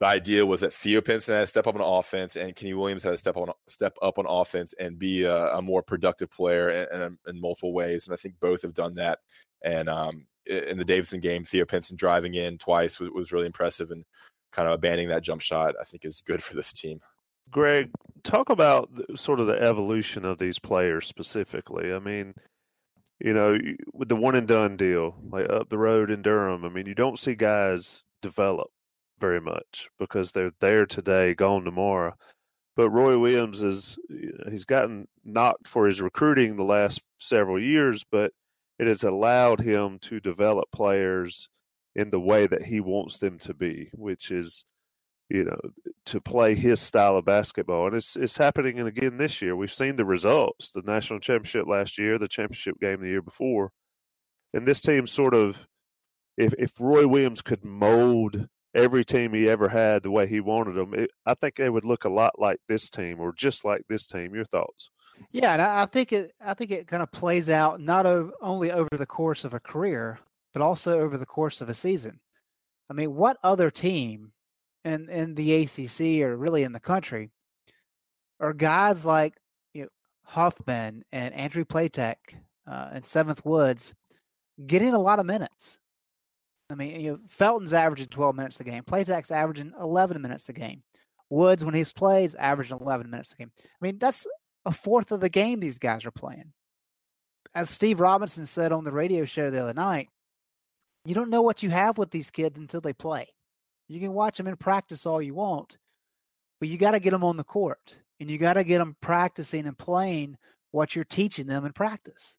the 0.00 0.06
idea 0.06 0.44
was 0.44 0.60
that 0.62 0.72
Theo 0.72 1.00
Pinson 1.00 1.34
had 1.34 1.42
to 1.42 1.46
step 1.46 1.66
up 1.66 1.76
on 1.76 1.80
offense 1.80 2.36
and 2.36 2.56
Kenny 2.56 2.74
Williams 2.74 3.04
had 3.04 3.10
to 3.10 3.16
step 3.16 3.36
on 3.36 3.52
step 3.68 3.96
up 4.02 4.18
on 4.18 4.26
offense 4.28 4.74
and 4.78 4.98
be 4.98 5.22
a, 5.22 5.54
a 5.54 5.62
more 5.62 5.82
productive 5.82 6.30
player 6.30 6.68
in, 6.70 7.02
in, 7.02 7.18
in, 7.28 7.40
multiple 7.40 7.72
ways. 7.72 8.06
And 8.06 8.12
I 8.12 8.16
think 8.16 8.34
both 8.40 8.62
have 8.62 8.74
done 8.74 8.96
that. 8.96 9.20
And 9.64 9.88
um, 9.88 10.26
in 10.44 10.76
the 10.76 10.84
Davidson 10.84 11.20
game, 11.20 11.44
Theo 11.44 11.64
Pinson 11.64 11.96
driving 11.96 12.34
in 12.34 12.58
twice 12.58 12.98
was, 12.98 13.10
was 13.10 13.30
really 13.30 13.46
impressive 13.46 13.92
and 13.92 14.04
kind 14.50 14.66
of 14.66 14.74
abandoning 14.74 15.08
that 15.08 15.22
jump 15.22 15.40
shot. 15.40 15.76
I 15.80 15.84
think 15.84 16.04
is 16.04 16.20
good 16.20 16.42
for 16.42 16.56
this 16.56 16.72
team. 16.72 17.00
Greg, 17.50 17.90
talk 18.22 18.50
about 18.50 18.88
sort 19.14 19.40
of 19.40 19.46
the 19.46 19.60
evolution 19.60 20.24
of 20.24 20.38
these 20.38 20.58
players 20.58 21.06
specifically. 21.06 21.92
I 21.92 21.98
mean, 21.98 22.34
you 23.20 23.34
know, 23.34 23.58
with 23.92 24.08
the 24.08 24.16
one 24.16 24.34
and 24.34 24.48
done 24.48 24.76
deal, 24.76 25.16
like 25.30 25.48
up 25.50 25.68
the 25.68 25.78
road 25.78 26.10
in 26.10 26.22
Durham, 26.22 26.64
I 26.64 26.68
mean, 26.68 26.86
you 26.86 26.94
don't 26.94 27.18
see 27.18 27.34
guys 27.34 28.02
develop 28.20 28.68
very 29.18 29.40
much 29.40 29.88
because 29.98 30.32
they're 30.32 30.52
there 30.60 30.86
today, 30.86 31.34
gone 31.34 31.64
tomorrow. 31.64 32.14
But 32.74 32.90
Roy 32.90 33.18
Williams 33.18 33.62
is 33.62 33.98
he's 34.50 34.64
gotten 34.64 35.06
knocked 35.24 35.68
for 35.68 35.86
his 35.86 36.00
recruiting 36.00 36.56
the 36.56 36.64
last 36.64 37.02
several 37.18 37.62
years, 37.62 38.02
but 38.10 38.32
it 38.78 38.86
has 38.86 39.04
allowed 39.04 39.60
him 39.60 39.98
to 40.00 40.18
develop 40.18 40.70
players 40.72 41.48
in 41.94 42.10
the 42.10 42.20
way 42.20 42.46
that 42.46 42.64
he 42.64 42.80
wants 42.80 43.18
them 43.18 43.38
to 43.38 43.54
be, 43.54 43.90
which 43.92 44.30
is 44.30 44.64
you 45.32 45.44
know, 45.44 45.58
to 46.04 46.20
play 46.20 46.54
his 46.54 46.78
style 46.78 47.16
of 47.16 47.24
basketball. 47.24 47.86
And 47.86 47.96
it's 47.96 48.16
it's 48.16 48.36
happening 48.36 48.78
again 48.80 49.16
this 49.16 49.40
year. 49.40 49.56
We've 49.56 49.72
seen 49.72 49.96
the 49.96 50.04
results, 50.04 50.70
the 50.72 50.82
national 50.82 51.20
championship 51.20 51.66
last 51.66 51.96
year, 51.96 52.18
the 52.18 52.28
championship 52.28 52.78
game 52.78 53.00
the 53.00 53.08
year 53.08 53.22
before. 53.22 53.72
And 54.52 54.68
this 54.68 54.82
team 54.82 55.06
sort 55.06 55.32
of 55.32 55.66
if 56.36 56.52
if 56.58 56.78
Roy 56.78 57.06
Williams 57.06 57.40
could 57.40 57.64
mold 57.64 58.46
every 58.74 59.04
team 59.04 59.32
he 59.32 59.48
ever 59.48 59.68
had 59.68 60.02
the 60.02 60.10
way 60.10 60.26
he 60.26 60.40
wanted 60.40 60.74
them, 60.74 60.92
it, 60.92 61.10
I 61.24 61.32
think 61.32 61.56
they 61.56 61.70
would 61.70 61.86
look 61.86 62.04
a 62.04 62.10
lot 62.10 62.38
like 62.38 62.58
this 62.68 62.90
team 62.90 63.18
or 63.18 63.32
just 63.32 63.64
like 63.64 63.82
this 63.88 64.06
team. 64.06 64.34
Your 64.34 64.44
thoughts? 64.44 64.90
Yeah, 65.30 65.54
and 65.54 65.62
I 65.62 65.86
think 65.86 66.12
it 66.12 66.32
I 66.44 66.52
think 66.52 66.72
it 66.72 66.86
kind 66.88 67.02
of 67.02 67.10
plays 67.10 67.48
out 67.48 67.80
not 67.80 68.04
only 68.42 68.70
over 68.70 68.98
the 68.98 69.06
course 69.06 69.44
of 69.44 69.54
a 69.54 69.60
career, 69.60 70.18
but 70.52 70.60
also 70.60 71.00
over 71.00 71.16
the 71.16 71.24
course 71.24 71.62
of 71.62 71.70
a 71.70 71.74
season. 71.74 72.20
I 72.90 72.92
mean, 72.92 73.14
what 73.14 73.38
other 73.42 73.70
team 73.70 74.32
in 74.84 75.08
in 75.08 75.34
the 75.34 75.62
ACC 75.62 76.22
or 76.22 76.36
really 76.36 76.62
in 76.62 76.72
the 76.72 76.80
country 76.80 77.30
are 78.40 78.52
guys 78.52 79.04
like 79.04 79.34
you 79.72 79.82
know, 79.82 79.88
Huffman 80.24 81.04
and 81.12 81.34
Andrew 81.34 81.64
Platek 81.64 82.16
uh, 82.66 82.88
and 82.92 83.04
Seventh 83.04 83.44
Woods 83.44 83.94
getting 84.66 84.94
a 84.94 84.98
lot 84.98 85.18
of 85.18 85.26
minutes. 85.26 85.78
I 86.70 86.74
mean, 86.74 87.00
you 87.00 87.12
know, 87.12 87.18
Felton's 87.28 87.72
averaging 87.72 88.08
12 88.08 88.34
minutes 88.34 88.60
a 88.60 88.64
game. 88.64 88.82
Platek's 88.82 89.30
averaging 89.30 89.72
11 89.80 90.20
minutes 90.22 90.48
a 90.48 90.52
game. 90.52 90.82
Woods, 91.28 91.64
when 91.64 91.74
he's 91.74 91.92
plays, 91.92 92.34
averaging 92.34 92.78
11 92.80 93.10
minutes 93.10 93.32
a 93.32 93.36
game. 93.36 93.50
I 93.58 93.68
mean, 93.80 93.98
that's 93.98 94.26
a 94.64 94.72
fourth 94.72 95.12
of 95.12 95.20
the 95.20 95.28
game 95.28 95.60
these 95.60 95.78
guys 95.78 96.06
are 96.06 96.10
playing. 96.10 96.52
As 97.54 97.68
Steve 97.68 98.00
Robinson 98.00 98.46
said 98.46 98.72
on 98.72 98.84
the 98.84 98.92
radio 98.92 99.24
show 99.24 99.50
the 99.50 99.62
other 99.62 99.74
night, 99.74 100.08
you 101.04 101.14
don't 101.14 101.30
know 101.30 101.42
what 101.42 101.62
you 101.62 101.70
have 101.70 101.98
with 101.98 102.10
these 102.10 102.30
kids 102.30 102.58
until 102.58 102.80
they 102.80 102.92
play. 102.92 103.28
You 103.92 104.00
can 104.00 104.14
watch 104.14 104.38
them 104.38 104.46
in 104.46 104.56
practice 104.56 105.04
all 105.04 105.20
you 105.20 105.34
want, 105.34 105.76
but 106.60 106.70
you 106.70 106.78
got 106.78 106.92
to 106.92 107.00
get 107.00 107.10
them 107.10 107.24
on 107.24 107.36
the 107.36 107.44
court 107.44 107.94
and 108.18 108.30
you 108.30 108.38
got 108.38 108.54
to 108.54 108.64
get 108.64 108.78
them 108.78 108.96
practicing 109.02 109.66
and 109.66 109.76
playing 109.76 110.38
what 110.70 110.96
you're 110.96 111.04
teaching 111.04 111.46
them 111.46 111.66
in 111.66 111.72
practice. 111.74 112.38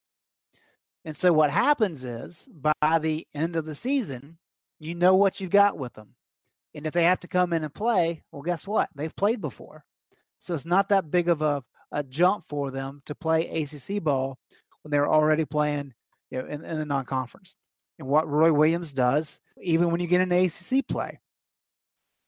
And 1.06 1.16
so 1.16 1.32
what 1.32 1.52
happens 1.52 2.04
is 2.04 2.48
by 2.52 2.98
the 3.00 3.28
end 3.36 3.56
of 3.56 3.66
the 3.66 3.76
season, 3.76 4.40
you 4.80 4.96
know 4.96 5.16
what 5.16 5.40
you've 5.40 5.52
got 5.52 5.78
with 5.78 5.94
them. 5.94 6.16
And 6.74 6.88
if 6.88 6.94
they 6.94 7.04
have 7.04 7.20
to 7.20 7.28
come 7.28 7.54
in 7.54 7.64
and 7.64 7.74
play, 7.74 8.24
well, 8.32 8.42
guess 8.42 8.68
what? 8.68 8.90
They've 8.96 9.16
played 9.16 9.40
before. 9.40 9.84
So 10.40 10.56
it's 10.56 10.66
not 10.66 10.90
that 10.90 11.12
big 11.12 11.30
of 11.30 11.44
a, 11.44 11.64
a 11.92 12.02
jump 12.02 12.46
for 12.50 12.72
them 12.72 13.04
to 13.06 13.14
play 13.14 13.48
ACC 13.48 14.02
ball 14.02 14.40
when 14.82 14.90
they're 14.90 15.08
already 15.08 15.46
playing 15.46 15.94
you 16.32 16.40
know, 16.40 16.48
in, 16.48 16.66
in 16.66 16.80
the 16.80 16.86
non 16.86 17.06
conference. 17.06 17.56
And 18.00 18.08
what 18.08 18.28
Roy 18.28 18.52
Williams 18.52 18.92
does, 18.92 19.40
even 19.62 19.92
when 19.92 20.02
you 20.02 20.08
get 20.08 20.22
an 20.22 20.32
ACC 20.32 20.88
play, 20.88 21.20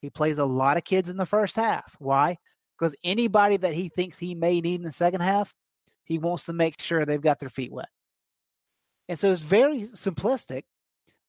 he 0.06 0.10
plays 0.12 0.38
a 0.38 0.46
lot 0.46 0.78
of 0.78 0.84
kids 0.84 1.10
in 1.10 1.18
the 1.18 1.26
first 1.26 1.56
half. 1.56 1.96
Why? 2.00 2.38
Because 2.78 2.96
anybody 3.04 3.58
that 3.58 3.74
he 3.74 3.90
thinks 3.90 4.20
he 4.20 4.36
may 4.36 4.62
need 4.62 4.76
in 4.76 4.86
the 4.86 4.92
second 4.92 5.22
half, 5.22 5.54
he 6.04 6.20
wants 6.20 6.46
to 6.46 6.54
make 6.54 6.80
sure 6.80 7.06
they've 7.06 7.20
got 7.20 7.40
their 7.40 7.50
feet 7.50 7.72
wet. 7.72 7.90
And 9.10 9.18
so 9.18 9.32
it's 9.32 9.42
very 9.42 9.88
simplistic. 9.94 10.64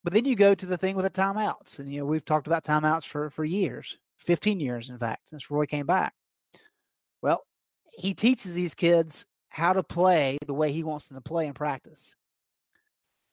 But 0.05 0.13
then 0.13 0.27
you 0.27 0.37
go 0.37 0.55
to 0.55 0.67
the 0.67 0.77
thing 0.77 0.95
with 0.95 1.05
the 1.05 1.11
timeouts. 1.11 1.79
And, 1.79 1.93
you 1.93 2.01
know, 2.01 2.07
we've 2.07 2.25
talked 2.25 2.47
about 2.47 2.65
timeouts 2.65 3.07
for, 3.07 3.31
for 3.31 3.45
years, 3.45 3.97
15 4.19 4.61
years, 4.61 4.91
in 4.91 4.99
fact, 4.99 5.31
since 5.31 5.51
Roy 5.51 5.65
came 5.67 5.87
back. 5.87 6.13
Well, 7.23 7.43
he 7.93 8.13
teaches 8.13 8.55
these 8.55 8.75
kids 8.75 9.25
how 9.49 9.73
to 9.73 9.83
play 9.83 10.37
the 10.47 10.55
way 10.55 10.71
he 10.71 10.85
wants 10.85 11.09
them 11.09 11.17
to 11.17 11.23
play 11.23 11.47
in 11.47 11.55
practice. 11.55 12.15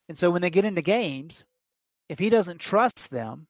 And 0.07 0.17
so 0.17 0.31
when 0.31 0.41
they 0.41 0.49
get 0.49 0.65
into 0.65 0.81
games, 0.81 1.43
if 2.07 2.17
he 2.17 2.29
doesn't 2.29 2.59
trust 2.59 3.11
them 3.11 3.47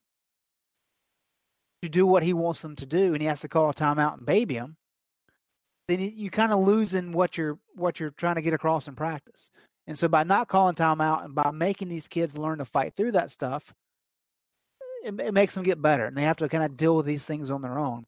to 1.83 1.89
do 1.89 2.07
what 2.07 2.23
he 2.23 2.31
wants 2.31 2.61
them 2.61 2.77
to 2.77 2.85
do, 2.85 3.13
and 3.13 3.21
he 3.21 3.27
has 3.27 3.41
to 3.41 3.49
call 3.49 3.69
a 3.69 3.73
timeout 3.73 4.17
and 4.17 4.25
baby 4.25 4.55
them, 4.55 4.77
then 5.89 5.99
you 5.99 6.29
kind 6.29 6.53
of 6.53 6.65
losing 6.65 7.11
what 7.11 7.37
you're 7.37 7.59
what 7.75 7.99
you're 7.99 8.11
trying 8.11 8.35
to 8.35 8.41
get 8.41 8.53
across 8.53 8.87
in 8.87 8.95
practice. 8.95 9.51
And 9.85 9.99
so 9.99 10.07
by 10.07 10.23
not 10.23 10.47
calling 10.47 10.75
timeout 10.75 11.25
and 11.25 11.35
by 11.35 11.51
making 11.51 11.89
these 11.89 12.07
kids 12.07 12.37
learn 12.37 12.59
to 12.59 12.65
fight 12.65 12.93
through 12.95 13.11
that 13.11 13.31
stuff, 13.31 13.73
it, 15.03 15.19
it 15.19 15.33
makes 15.33 15.55
them 15.55 15.63
get 15.65 15.81
better, 15.81 16.05
and 16.05 16.15
they 16.15 16.23
have 16.23 16.37
to 16.37 16.47
kind 16.47 16.63
of 16.63 16.77
deal 16.77 16.95
with 16.95 17.05
these 17.05 17.25
things 17.25 17.51
on 17.51 17.61
their 17.61 17.77
own. 17.77 18.05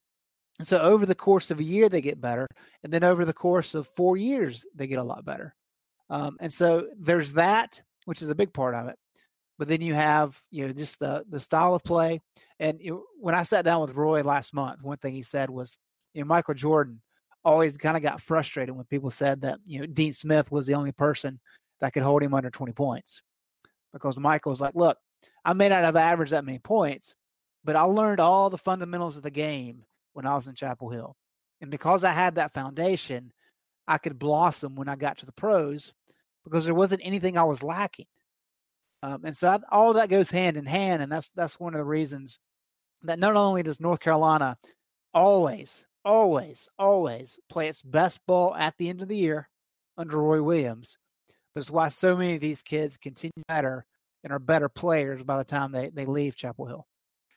And 0.58 0.66
so 0.66 0.80
over 0.80 1.06
the 1.06 1.14
course 1.14 1.52
of 1.52 1.60
a 1.60 1.64
year, 1.64 1.90
they 1.90 2.00
get 2.00 2.22
better, 2.22 2.48
and 2.82 2.94
then 2.94 3.04
over 3.04 3.26
the 3.26 3.34
course 3.34 3.76
of 3.76 3.90
four 3.98 4.16
years, 4.16 4.66
they 4.74 4.88
get 4.88 5.00
a 5.00 5.04
lot 5.04 5.26
better. 5.26 5.54
Um, 6.10 6.38
and 6.40 6.54
so 6.54 6.88
there's 6.98 7.34
that, 7.34 7.82
which 8.06 8.22
is 8.22 8.30
a 8.30 8.36
big 8.36 8.54
part 8.54 8.74
of 8.74 8.88
it 8.88 8.98
but 9.58 9.68
then 9.68 9.82
you 9.82 9.94
have 9.94 10.40
you 10.52 10.68
know 10.68 10.74
just 10.74 11.00
the 11.00 11.26
the 11.30 11.40
style 11.40 11.76
of 11.76 11.84
play. 11.84 12.22
And 12.60 12.80
when 13.20 13.36
I 13.36 13.44
sat 13.44 13.66
down 13.66 13.82
with 13.82 13.96
Roy 13.96 14.22
last 14.22 14.54
month, 14.54 14.82
one 14.82 14.98
thing 14.98 15.14
he 15.14 15.22
said 15.22 15.50
was, 15.50 15.78
you 16.14 16.22
know, 16.22 16.28
Michael 16.28 16.54
Jordan 16.54 17.02
always 17.44 17.78
kind 17.78 17.96
of 17.96 18.04
got 18.04 18.22
frustrated 18.22 18.76
when 18.76 18.86
people 18.86 19.10
said 19.10 19.42
that 19.42 19.60
you 19.66 19.80
know 19.80 19.86
Dean 19.86 20.14
Smith 20.14 20.52
was 20.52 20.66
the 20.66 20.76
only 20.76 20.92
person 20.92 21.40
that 21.80 21.94
could 21.94 22.04
hold 22.04 22.24
him 22.24 22.34
under 22.34 22.50
20 22.50 22.72
points, 22.74 23.22
because 23.94 24.18
Michael 24.18 24.52
was 24.52 24.62
like, 24.62 24.76
look, 24.76 24.98
I 25.44 25.54
may 25.54 25.70
not 25.70 25.84
have 25.84 25.96
averaged 25.96 26.32
that 26.32 26.46
many 26.46 26.60
points, 26.60 27.14
but 27.64 27.76
I 27.76 27.82
learned 27.82 28.20
all 28.20 28.50
the 28.50 28.58
fundamentals 28.58 29.18
of 29.18 29.24
the 29.24 29.32
game 29.32 29.84
when 30.14 30.26
I 30.26 30.36
was 30.36 30.48
in 30.48 30.56
Chapel 30.56 30.90
Hill, 30.90 31.16
and 31.62 31.70
because 31.70 32.04
I 32.04 32.12
had 32.12 32.36
that 32.36 32.54
foundation, 32.54 33.32
I 33.88 34.00
could 34.00 34.18
blossom 34.20 34.76
when 34.76 34.90
I 34.90 34.96
got 34.96 35.20
to 35.20 35.26
the 35.26 35.32
pros 35.32 35.94
because 36.44 36.66
there 36.66 36.76
wasn't 36.76 37.02
anything 37.04 37.38
I 37.38 37.44
was 37.44 37.64
lacking. 37.64 38.06
Um, 39.06 39.22
and 39.24 39.38
so 39.38 39.50
I, 39.50 39.60
all 39.72 39.94
that 39.94 40.10
goes 40.10 40.32
hand 40.32 40.58
in 40.58 40.66
hand, 40.66 41.04
and 41.04 41.12
that's 41.12 41.30
that's 41.36 41.60
one 41.60 41.76
of 41.76 41.78
the 41.78 41.86
reasons 41.86 42.40
that 43.04 43.20
not 43.20 43.36
only 43.36 43.62
does 43.62 43.80
North 43.80 44.00
Carolina 44.00 44.58
always, 45.14 45.86
always, 46.04 46.68
always 46.80 47.38
play 47.48 47.68
its 47.70 47.84
best 47.84 48.20
ball 48.26 48.56
at 48.56 48.74
the 48.80 48.90
end 48.90 49.04
of 49.04 49.08
the 49.08 49.16
year 49.16 49.48
under 49.96 50.18
Roy 50.18 50.42
Williams, 50.42 50.98
but 51.54 51.62
it's 51.62 51.70
why 51.70 51.90
so 51.90 52.18
many 52.18 52.34
of 52.34 52.42
these 52.42 52.64
kids 52.64 52.98
continue 52.98 53.44
better 53.48 53.86
and 54.24 54.34
are 54.34 54.40
better 54.40 54.70
players 54.70 55.22
by 55.22 55.38
the 55.38 55.44
time 55.44 55.72
they, 55.72 55.92
they 55.92 56.06
leave 56.06 56.36
Chapel 56.36 56.66
Hill. 56.66 56.88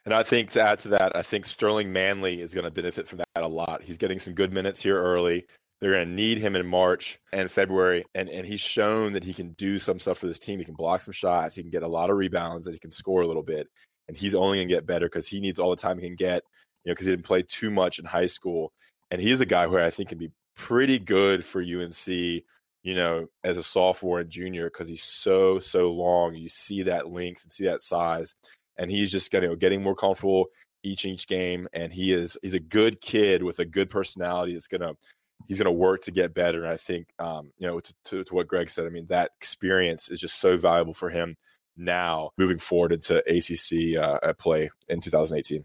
And 0.07 0.15
I 0.15 0.23
think 0.23 0.53
to 0.53 0.63
add 0.63 0.79
to 0.81 0.89
that, 0.89 1.15
I 1.15 1.21
think 1.21 1.45
Sterling 1.45 1.93
Manley 1.93 2.41
is 2.41 2.55
going 2.55 2.65
to 2.65 2.71
benefit 2.71 3.07
from 3.07 3.19
that 3.19 3.45
a 3.45 3.47
lot. 3.47 3.83
He's 3.83 3.99
getting 3.99 4.19
some 4.19 4.33
good 4.33 4.55
minutes 4.55 4.83
here 4.83 4.99
early. 4.99 5.47
They're 5.81 5.93
going 5.93 6.09
to 6.09 6.13
need 6.15 6.39
him 6.39 6.57
in 6.57 6.67
March 6.67 7.19
and 7.33 7.51
February. 7.51 8.05
And, 8.15 8.29
and 8.29 8.47
he's 8.47 8.61
shown 8.61 9.13
that 9.13 9.25
he 9.25 9.33
can 9.33 9.53
do 9.53 9.79
some 9.79 9.99
stuff 9.99 10.19
for 10.19 10.27
this 10.27 10.39
team. 10.39 10.59
He 10.59 10.65
can 10.65 10.75
block 10.75 11.01
some 11.01 11.13
shots. 11.13 11.55
He 11.55 11.63
can 11.63 11.71
get 11.71 11.83
a 11.83 11.89
lot 11.89 12.11
of 12.11 12.17
rebounds 12.17 12.67
and 12.67 12.75
he 12.75 12.81
can 12.81 12.91
score 12.91 13.23
a 13.23 13.27
little 13.27 13.43
bit. 13.43 13.69
And 14.09 14.17
he's 14.17 14.35
only 14.35 14.59
going 14.59 14.69
to 14.69 14.75
get 14.75 14.87
better 14.87 15.07
because 15.07 15.29
he 15.29 15.41
needs 15.41 15.61
all 15.61 15.71
the 15.71 15.77
time 15.77 15.99
he 15.99 16.07
can 16.07 16.17
get, 16.17 16.43
you 16.85 16.91
know, 16.91 16.95
because 16.95 17.07
he 17.07 17.13
didn't 17.13 17.27
play 17.27 17.43
too 17.43 17.71
much 17.71 17.99
in 17.99 18.07
high 18.07 18.27
school. 18.27 18.73
And 19.11 19.21
he's 19.21 19.41
a 19.41 19.47
guy 19.47 19.69
who 19.69 19.79
I 19.79 19.91
think 19.91 20.09
can 20.09 20.19
be 20.19 20.33
pretty 20.57 20.99
good 20.99 21.45
for 21.45 21.61
UNC, 21.61 22.09
you 22.09 22.95
know, 22.95 23.27
as 23.45 23.59
a 23.59 23.63
sophomore 23.63 24.21
and 24.21 24.31
junior 24.31 24.67
because 24.67 24.89
he's 24.89 25.05
so, 25.05 25.61
so 25.61 25.93
long. 25.93 26.35
You 26.35 26.49
see 26.49 26.83
that 26.85 27.13
length 27.13 27.45
and 27.45 27.53
see 27.53 27.65
that 27.65 27.83
size. 27.83 28.35
And 28.77 28.91
he's 28.91 29.13
just 29.13 29.31
getting, 29.31 29.51
you 29.51 29.55
know, 29.55 29.59
getting 29.59 29.83
more 29.83 29.95
comfortable 29.95 30.47
each 30.83 31.05
each 31.05 31.27
game. 31.27 31.69
And 31.73 31.93
he 31.93 32.13
is 32.13 32.39
he's 32.43 32.55
a 32.55 32.61
good 32.61 33.01
kid 33.01 33.43
with 33.43 33.59
a 33.59 33.65
good 33.65 33.91
personality 33.91 34.55
that's 34.55 34.69
gonna 34.69 34.95
he's 35.47 35.59
going 35.59 35.67
to 35.67 35.73
work 35.73 36.03
to 36.03 36.11
get 36.11 36.35
better. 36.35 36.65
And 36.65 36.73
I 36.73 36.77
think, 36.77 37.09
um, 37.19 37.53
you 37.59 37.67
know, 37.67 37.81
to, 37.81 37.95
to, 38.07 38.25
to, 38.25 38.35
what 38.35 38.49
Greg 38.49 38.71
said, 38.71 38.87
I 38.87 38.91
mean, 38.91 39.07
that 39.09 39.31
experience 39.37 40.11
is 40.11 40.21
just 40.21 40.41
so 40.41 40.57
valuable 40.57 40.95
for 40.95 41.11
him 41.11 41.37
now 41.77 42.31
moving 42.37 42.59
forward 42.59 42.93
into 42.93 43.19
ACC 43.19 43.97
uh, 43.97 44.19
at 44.23 44.39
play 44.39 44.71
in 44.89 45.01
2018. 45.01 45.65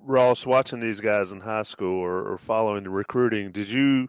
Ross, 0.00 0.44
watching 0.44 0.80
these 0.80 1.00
guys 1.00 1.32
in 1.32 1.40
high 1.40 1.62
school 1.62 1.98
or, 1.98 2.32
or 2.32 2.36
following 2.36 2.84
the 2.84 2.90
recruiting, 2.90 3.52
did 3.52 3.70
you 3.70 4.08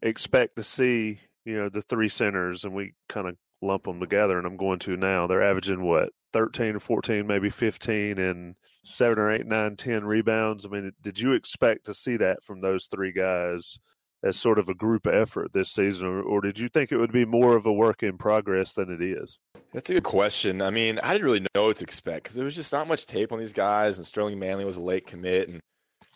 expect 0.00 0.56
to 0.56 0.62
see, 0.62 1.20
you 1.44 1.56
know, 1.56 1.68
the 1.68 1.82
three 1.82 2.08
centers 2.08 2.64
and 2.64 2.72
we 2.72 2.94
kind 3.08 3.28
of 3.28 3.36
lump 3.60 3.84
them 3.84 4.00
together 4.00 4.38
and 4.38 4.46
I'm 4.46 4.56
going 4.56 4.78
to 4.80 4.96
now. 4.96 5.26
They're 5.26 5.42
averaging 5.42 5.82
what, 5.82 6.10
13 6.32 6.76
or 6.76 6.80
14, 6.80 7.26
maybe 7.26 7.50
15 7.50 8.18
and 8.18 8.54
seven 8.84 9.18
or 9.18 9.30
eight, 9.30 9.46
nine, 9.46 9.76
10 9.76 10.04
rebounds. 10.04 10.66
I 10.66 10.68
mean, 10.68 10.92
did 11.00 11.18
you 11.18 11.32
expect 11.32 11.86
to 11.86 11.94
see 11.94 12.16
that 12.18 12.42
from 12.44 12.60
those 12.60 12.86
three 12.86 13.12
guys 13.12 13.78
as 14.22 14.36
sort 14.36 14.58
of 14.58 14.68
a 14.68 14.74
group 14.74 15.06
effort 15.06 15.52
this 15.52 15.70
season, 15.70 16.06
or, 16.06 16.22
or 16.22 16.40
did 16.40 16.58
you 16.58 16.68
think 16.68 16.92
it 16.92 16.96
would 16.96 17.12
be 17.12 17.24
more 17.24 17.56
of 17.56 17.66
a 17.66 17.72
work 17.72 18.02
in 18.02 18.16
progress 18.16 18.74
than 18.74 18.90
it 18.90 19.02
is? 19.02 19.38
That's 19.72 19.90
a 19.90 19.94
good 19.94 20.04
question. 20.04 20.62
I 20.62 20.70
mean, 20.70 21.00
I 21.00 21.12
didn't 21.12 21.24
really 21.24 21.46
know 21.54 21.66
what 21.66 21.78
to 21.78 21.84
expect 21.84 22.24
because 22.24 22.36
there 22.36 22.44
was 22.44 22.54
just 22.54 22.72
not 22.72 22.86
much 22.86 23.06
tape 23.06 23.32
on 23.32 23.40
these 23.40 23.52
guys, 23.52 23.98
and 23.98 24.06
Sterling 24.06 24.38
Manley 24.38 24.64
was 24.64 24.76
a 24.76 24.82
late 24.82 25.06
commit, 25.06 25.48
and 25.48 25.60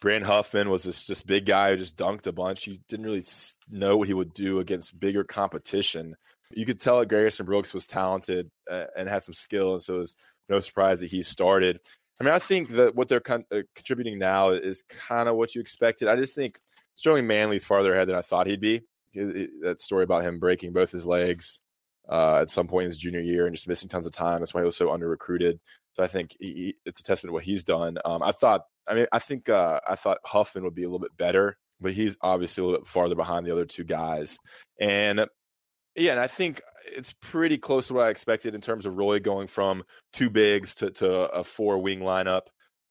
Brand 0.00 0.24
Huffman 0.24 0.70
was 0.70 0.84
this 0.84 1.06
just 1.06 1.26
big 1.26 1.46
guy 1.46 1.70
who 1.70 1.78
just 1.78 1.96
dunked 1.96 2.26
a 2.26 2.32
bunch. 2.32 2.66
You 2.66 2.78
didn't 2.88 3.06
really 3.06 3.24
know 3.70 3.96
what 3.96 4.08
he 4.08 4.14
would 4.14 4.34
do 4.34 4.60
against 4.60 5.00
bigger 5.00 5.24
competition. 5.24 6.14
You 6.52 6.64
could 6.64 6.80
tell 6.80 7.00
that 7.00 7.08
Garrison 7.08 7.46
Brooks 7.46 7.74
was 7.74 7.86
talented 7.86 8.50
uh, 8.70 8.84
and 8.96 9.08
had 9.08 9.22
some 9.22 9.34
skill, 9.34 9.72
and 9.72 9.82
so 9.82 9.96
it 9.96 9.98
was 9.98 10.16
no 10.48 10.60
surprise 10.60 11.00
that 11.00 11.10
he 11.10 11.22
started. 11.22 11.80
I 12.20 12.24
mean, 12.24 12.32
I 12.32 12.38
think 12.38 12.68
that 12.70 12.94
what 12.94 13.08
they're 13.08 13.20
con- 13.20 13.44
uh, 13.52 13.62
contributing 13.74 14.18
now 14.18 14.50
is 14.50 14.82
kind 14.82 15.28
of 15.28 15.36
what 15.36 15.54
you 15.54 15.60
expected. 15.60 16.08
I 16.08 16.16
just 16.16 16.34
think 16.34 16.58
Sterling 16.94 17.26
Manley's 17.26 17.64
farther 17.64 17.94
ahead 17.94 18.08
than 18.08 18.16
I 18.16 18.22
thought 18.22 18.46
he'd 18.46 18.60
be. 18.60 18.82
It, 19.12 19.36
it, 19.36 19.50
that 19.62 19.80
story 19.80 20.04
about 20.04 20.22
him 20.22 20.38
breaking 20.38 20.72
both 20.72 20.92
his 20.92 21.06
legs 21.06 21.60
uh, 22.08 22.38
at 22.38 22.50
some 22.50 22.68
point 22.68 22.84
in 22.84 22.90
his 22.90 22.98
junior 22.98 23.20
year 23.20 23.46
and 23.46 23.54
just 23.54 23.68
missing 23.68 23.88
tons 23.88 24.06
of 24.06 24.12
time. 24.12 24.40
That's 24.40 24.54
why 24.54 24.60
he 24.62 24.66
was 24.66 24.76
so 24.76 24.92
under 24.92 25.08
recruited. 25.08 25.60
So 25.94 26.02
I 26.02 26.06
think 26.06 26.36
he, 26.38 26.76
it's 26.84 27.00
a 27.00 27.02
testament 27.02 27.30
to 27.30 27.34
what 27.34 27.44
he's 27.44 27.64
done. 27.64 27.98
Um, 28.04 28.22
I 28.22 28.32
thought, 28.32 28.62
I 28.86 28.94
mean, 28.94 29.06
I 29.12 29.18
think 29.18 29.48
uh, 29.48 29.80
I 29.86 29.96
thought 29.96 30.18
Huffman 30.24 30.64
would 30.64 30.74
be 30.74 30.82
a 30.82 30.86
little 30.86 30.98
bit 30.98 31.16
better, 31.16 31.56
but 31.80 31.92
he's 31.92 32.16
obviously 32.20 32.62
a 32.62 32.64
little 32.66 32.80
bit 32.80 32.88
farther 32.88 33.14
behind 33.14 33.46
the 33.46 33.52
other 33.52 33.64
two 33.64 33.84
guys. 33.84 34.38
And 34.78 35.26
yeah, 35.96 36.12
and 36.12 36.20
I 36.20 36.26
think 36.26 36.60
it's 36.94 37.14
pretty 37.14 37.58
close 37.58 37.88
to 37.88 37.94
what 37.94 38.06
I 38.06 38.10
expected 38.10 38.54
in 38.54 38.60
terms 38.60 38.86
of 38.86 38.96
Roy 38.96 39.18
going 39.18 39.46
from 39.46 39.84
two 40.12 40.30
bigs 40.30 40.74
to, 40.76 40.90
to 40.90 41.30
a 41.32 41.42
four 41.42 41.78
wing 41.78 42.00
lineup, 42.00 42.42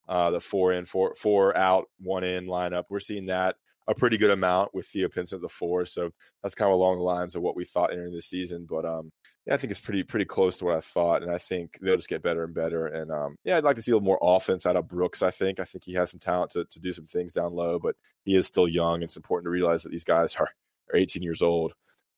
uh, 0.07 0.31
the 0.31 0.39
four 0.39 0.73
in, 0.73 0.85
four 0.85 1.15
four 1.15 1.55
out, 1.55 1.85
one 1.99 2.23
in 2.23 2.47
lineup. 2.47 2.85
We're 2.89 2.99
seeing 2.99 3.27
that 3.27 3.55
a 3.87 3.93
pretty 3.93 4.17
good 4.17 4.31
amount 4.31 4.73
with 4.73 4.87
Theo 4.87 5.07
Pinson 5.07 5.37
at 5.37 5.41
the 5.41 5.49
four. 5.49 5.85
So 5.85 6.09
that's 6.41 6.55
kind 6.55 6.71
of 6.71 6.75
along 6.75 6.97
the 6.97 7.03
lines 7.03 7.35
of 7.35 7.43
what 7.43 7.55
we 7.55 7.65
thought 7.65 7.91
entering 7.91 8.13
the 8.13 8.21
season. 8.21 8.65
But 8.67 8.85
um, 8.85 9.11
yeah, 9.45 9.53
I 9.53 9.57
think 9.57 9.71
it's 9.71 9.79
pretty 9.79 10.03
pretty 10.03 10.25
close 10.25 10.57
to 10.57 10.65
what 10.65 10.75
I 10.75 10.79
thought, 10.79 11.21
and 11.21 11.31
I 11.31 11.37
think 11.37 11.77
they'll 11.81 11.95
just 11.95 12.09
get 12.09 12.23
better 12.23 12.43
and 12.43 12.53
better. 12.53 12.87
And 12.87 13.11
um, 13.11 13.35
yeah, 13.43 13.57
I'd 13.57 13.63
like 13.63 13.75
to 13.75 13.81
see 13.81 13.91
a 13.91 13.95
little 13.95 14.05
more 14.05 14.19
offense 14.21 14.65
out 14.65 14.75
of 14.75 14.87
Brooks. 14.87 15.21
I 15.21 15.31
think 15.31 15.59
I 15.59 15.65
think 15.65 15.83
he 15.83 15.93
has 15.93 16.09
some 16.09 16.19
talent 16.19 16.51
to 16.51 16.65
to 16.65 16.79
do 16.79 16.91
some 16.91 17.05
things 17.05 17.33
down 17.33 17.53
low, 17.53 17.77
but 17.79 17.95
he 18.23 18.35
is 18.35 18.47
still 18.47 18.67
young. 18.67 19.03
It's 19.03 19.17
important 19.17 19.45
to 19.45 19.51
realize 19.51 19.83
that 19.83 19.91
these 19.91 20.03
guys 20.03 20.35
are 20.37 20.49
are 20.93 20.97
18 20.97 21.23
years 21.23 21.41
old 21.41 21.73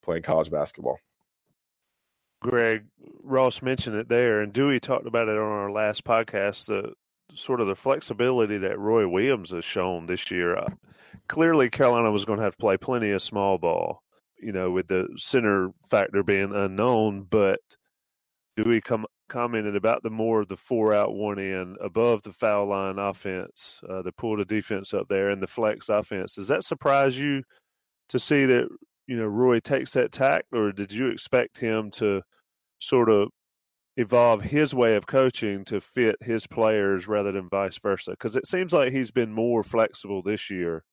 playing 0.07 0.23
college 0.23 0.49
basketball. 0.49 0.99
Greg 2.41 2.85
Ross 3.23 3.61
mentioned 3.61 3.97
it 3.97 4.07
there, 4.07 4.41
and 4.41 4.53
Dewey 4.53 4.79
talked 4.79 5.05
about 5.05 5.27
it 5.27 5.37
on 5.37 5.51
our 5.51 5.71
last 5.71 6.05
podcast. 6.05 6.67
The 6.67 6.93
sort 7.35 7.59
of 7.59 7.67
the 7.67 7.75
flexibility 7.75 8.57
that 8.59 8.79
Roy 8.79 9.07
Williams 9.07 9.51
has 9.51 9.65
shown 9.65 10.05
this 10.05 10.31
year. 10.31 10.55
Uh, 10.55 10.69
clearly, 11.27 11.69
Carolina 11.69 12.09
was 12.09 12.25
going 12.25 12.37
to 12.37 12.43
have 12.43 12.53
to 12.53 12.61
play 12.61 12.77
plenty 12.77 13.11
of 13.11 13.21
small 13.21 13.57
ball, 13.57 14.01
you 14.39 14.53
know, 14.53 14.71
with 14.71 14.87
the 14.87 15.09
center 15.17 15.71
factor 15.89 16.23
being 16.23 16.55
unknown. 16.55 17.27
But 17.29 17.59
Dewey 18.55 18.79
come, 18.79 19.05
commented 19.27 19.75
about 19.75 20.03
the 20.03 20.09
more 20.09 20.41
of 20.41 20.47
the 20.47 20.55
four 20.55 20.93
out, 20.93 21.15
one 21.15 21.37
in, 21.37 21.75
above 21.81 22.21
the 22.21 22.31
foul 22.31 22.67
line 22.67 22.97
offense, 22.97 23.81
uh, 23.89 24.03
the 24.03 24.13
pull 24.13 24.37
to 24.37 24.45
defense 24.45 24.93
up 24.93 25.09
there, 25.09 25.31
and 25.31 25.43
the 25.43 25.47
flex 25.47 25.89
offense. 25.89 26.35
Does 26.35 26.47
that 26.47 26.63
surprise 26.63 27.19
you 27.19 27.43
to 28.09 28.19
see 28.19 28.45
that 28.45 28.69
you 29.07 29.17
know 29.17 29.25
Roy 29.25 29.59
takes 29.59 29.93
that 29.93 30.11
tack, 30.11 30.45
or 30.51 30.71
did 30.71 30.91
you 30.91 31.07
expect 31.07 31.59
him 31.59 31.89
to 31.91 32.21
sort 32.79 33.09
of 33.09 33.29
evolve 33.95 34.43
his 34.43 34.75
way 34.75 34.95
of 34.95 35.07
coaching 35.07 35.65
to 35.65 35.81
fit 35.81 36.15
his 36.21 36.45
players 36.45 37.07
rather 37.07 37.31
than 37.31 37.49
vice 37.49 37.79
versa? 37.79 38.11
Because 38.11 38.35
it 38.35 38.45
seems 38.45 38.73
like 38.73 38.91
he's 38.91 39.11
been 39.11 39.31
more 39.33 39.63
flexible 39.63 40.21
this 40.21 40.49
year, 40.49 40.83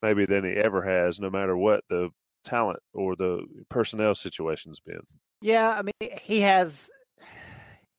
maybe 0.00 0.24
than 0.24 0.44
he 0.44 0.52
ever 0.52 0.82
has, 0.82 1.20
no 1.20 1.30
matter 1.30 1.56
what 1.56 1.84
the 1.88 2.10
talent 2.44 2.80
or 2.94 3.14
the 3.16 3.44
personnel 3.68 4.14
situation's 4.14 4.80
been. 4.80 5.00
Yeah, 5.40 5.70
I 5.70 5.82
mean, 5.82 6.18
he 6.22 6.40
has 6.40 6.90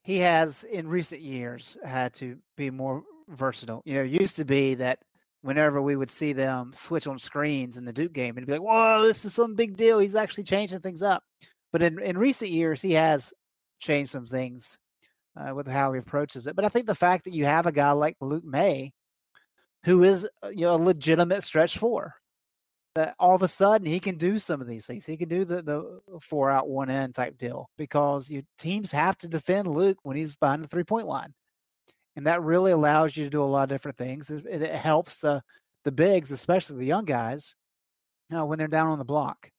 he 0.03 0.17
has 0.19 0.63
in 0.63 0.87
recent 0.87 1.21
years 1.21 1.77
had 1.85 2.13
to 2.15 2.37
be 2.57 2.69
more 2.69 3.03
versatile. 3.29 3.81
You 3.85 3.95
know, 3.95 4.03
it 4.03 4.11
used 4.11 4.35
to 4.37 4.45
be 4.45 4.75
that 4.75 4.99
whenever 5.43 5.81
we 5.81 5.95
would 5.95 6.09
see 6.09 6.33
them 6.33 6.71
switch 6.73 7.05
on 7.05 7.19
screens 7.19 7.77
in 7.77 7.85
the 7.85 7.93
Duke 7.93 8.13
game, 8.13 8.37
and 8.37 8.47
be 8.47 8.53
like, 8.53 8.61
"Whoa, 8.61 9.03
this 9.03 9.23
is 9.25 9.35
some 9.35 9.55
big 9.55 9.77
deal." 9.77 9.99
He's 9.99 10.15
actually 10.15 10.45
changing 10.45 10.79
things 10.79 11.03
up. 11.03 11.23
But 11.71 11.83
in, 11.83 12.01
in 12.01 12.17
recent 12.17 12.49
years, 12.51 12.81
he 12.81 12.93
has 12.93 13.33
changed 13.79 14.11
some 14.11 14.25
things 14.25 14.77
uh, 15.35 15.53
with 15.53 15.67
how 15.67 15.93
he 15.93 15.99
approaches 15.99 16.47
it. 16.47 16.55
But 16.55 16.65
I 16.65 16.69
think 16.69 16.87
the 16.87 16.95
fact 16.95 17.25
that 17.25 17.33
you 17.33 17.45
have 17.45 17.65
a 17.65 17.71
guy 17.71 17.91
like 17.91 18.15
Luke 18.21 18.45
Maye, 18.45 18.93
who 19.85 20.03
is 20.03 20.27
uh, 20.43 20.49
you 20.49 20.61
know 20.61 20.75
a 20.75 20.77
legitimate 20.77 21.43
stretch 21.43 21.77
four, 21.77 22.15
that 22.95 23.15
all 23.19 23.35
of 23.35 23.43
a 23.43 23.47
sudden 23.47 23.85
he 23.85 23.99
can 23.99 24.17
do 24.17 24.39
some 24.39 24.61
of 24.61 24.67
these 24.67 24.85
things. 24.85 25.05
He 25.05 25.17
can 25.17 25.29
do 25.29 25.45
the 25.45 25.61
the 25.61 25.99
four 26.21 26.49
out 26.49 26.69
one 26.69 26.89
in 26.89 27.11
type 27.13 27.37
deal 27.37 27.69
because 27.77 28.29
you 28.29 28.43
teams 28.57 28.91
have 28.91 29.17
to 29.19 29.27
defend 29.27 29.67
Luke 29.67 29.97
when 30.03 30.15
he's 30.15 30.35
behind 30.35 30.63
the 30.63 30.69
three 30.69 30.85
point 30.85 31.07
line 31.07 31.33
and 32.15 32.27
that 32.27 32.43
really 32.43 32.71
allows 32.71 33.15
you 33.17 33.23
to 33.23 33.29
do 33.29 33.41
a 33.41 33.45
lot 33.45 33.63
of 33.63 33.69
different 33.69 33.97
things. 33.97 34.29
It, 34.29 34.45
it 34.45 34.75
helps 34.75 35.17
the 35.17 35.41
the 35.83 35.91
bigs, 35.91 36.31
especially 36.31 36.77
the 36.77 36.85
young 36.85 37.05
guys, 37.05 37.55
you 38.29 38.37
know, 38.37 38.45
when 38.45 38.57
they're 38.57 38.67
down 38.67 38.87
on 38.87 38.99
the 38.99 39.05
block. 39.05 39.49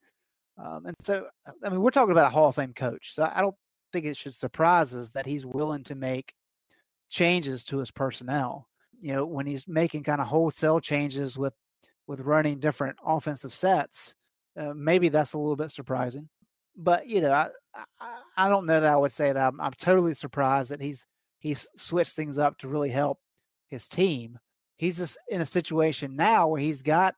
Um, 0.56 0.86
and 0.86 0.96
so, 1.00 1.26
I 1.64 1.68
mean, 1.68 1.82
we're 1.82 1.90
talking 1.90 2.12
about 2.12 2.28
a 2.28 2.30
Hall 2.30 2.48
of 2.48 2.54
Fame 2.54 2.72
coach, 2.72 3.12
so 3.14 3.30
I 3.32 3.40
don't 3.40 3.56
think 3.92 4.06
it 4.06 4.16
should 4.16 4.34
surprise 4.34 4.94
us 4.94 5.10
that 5.10 5.26
he's 5.26 5.44
willing 5.44 5.84
to 5.84 5.94
make 5.94 6.32
changes 7.10 7.64
to 7.64 7.78
his 7.78 7.90
personnel. 7.90 8.68
You 9.00 9.14
know, 9.14 9.26
when 9.26 9.46
he's 9.46 9.68
making 9.68 10.04
kind 10.04 10.20
of 10.20 10.28
wholesale 10.28 10.80
changes 10.80 11.36
with 11.36 11.54
with 12.06 12.20
running 12.20 12.58
different 12.58 12.96
offensive 13.04 13.52
sets, 13.52 14.14
uh, 14.58 14.72
maybe 14.74 15.08
that's 15.08 15.32
a 15.32 15.38
little 15.38 15.56
bit 15.56 15.70
surprising. 15.70 16.28
But 16.76 17.08
you 17.08 17.20
know, 17.20 17.32
I, 17.32 17.48
I, 18.00 18.18
I 18.36 18.48
don't 18.48 18.66
know 18.66 18.80
that 18.80 18.92
I 18.92 18.96
would 18.96 19.12
say 19.12 19.32
that 19.32 19.46
I'm, 19.46 19.60
I'm 19.60 19.72
totally 19.72 20.14
surprised 20.14 20.70
that 20.70 20.80
he's 20.80 21.04
he's 21.44 21.68
switched 21.76 22.16
things 22.16 22.38
up 22.38 22.58
to 22.58 22.68
really 22.68 22.88
help 22.88 23.18
his 23.68 23.86
team. 23.86 24.38
He's 24.78 24.96
just 24.96 25.18
in 25.28 25.42
a 25.42 25.46
situation 25.46 26.16
now 26.16 26.48
where 26.48 26.60
he's 26.60 26.82
got, 26.82 27.14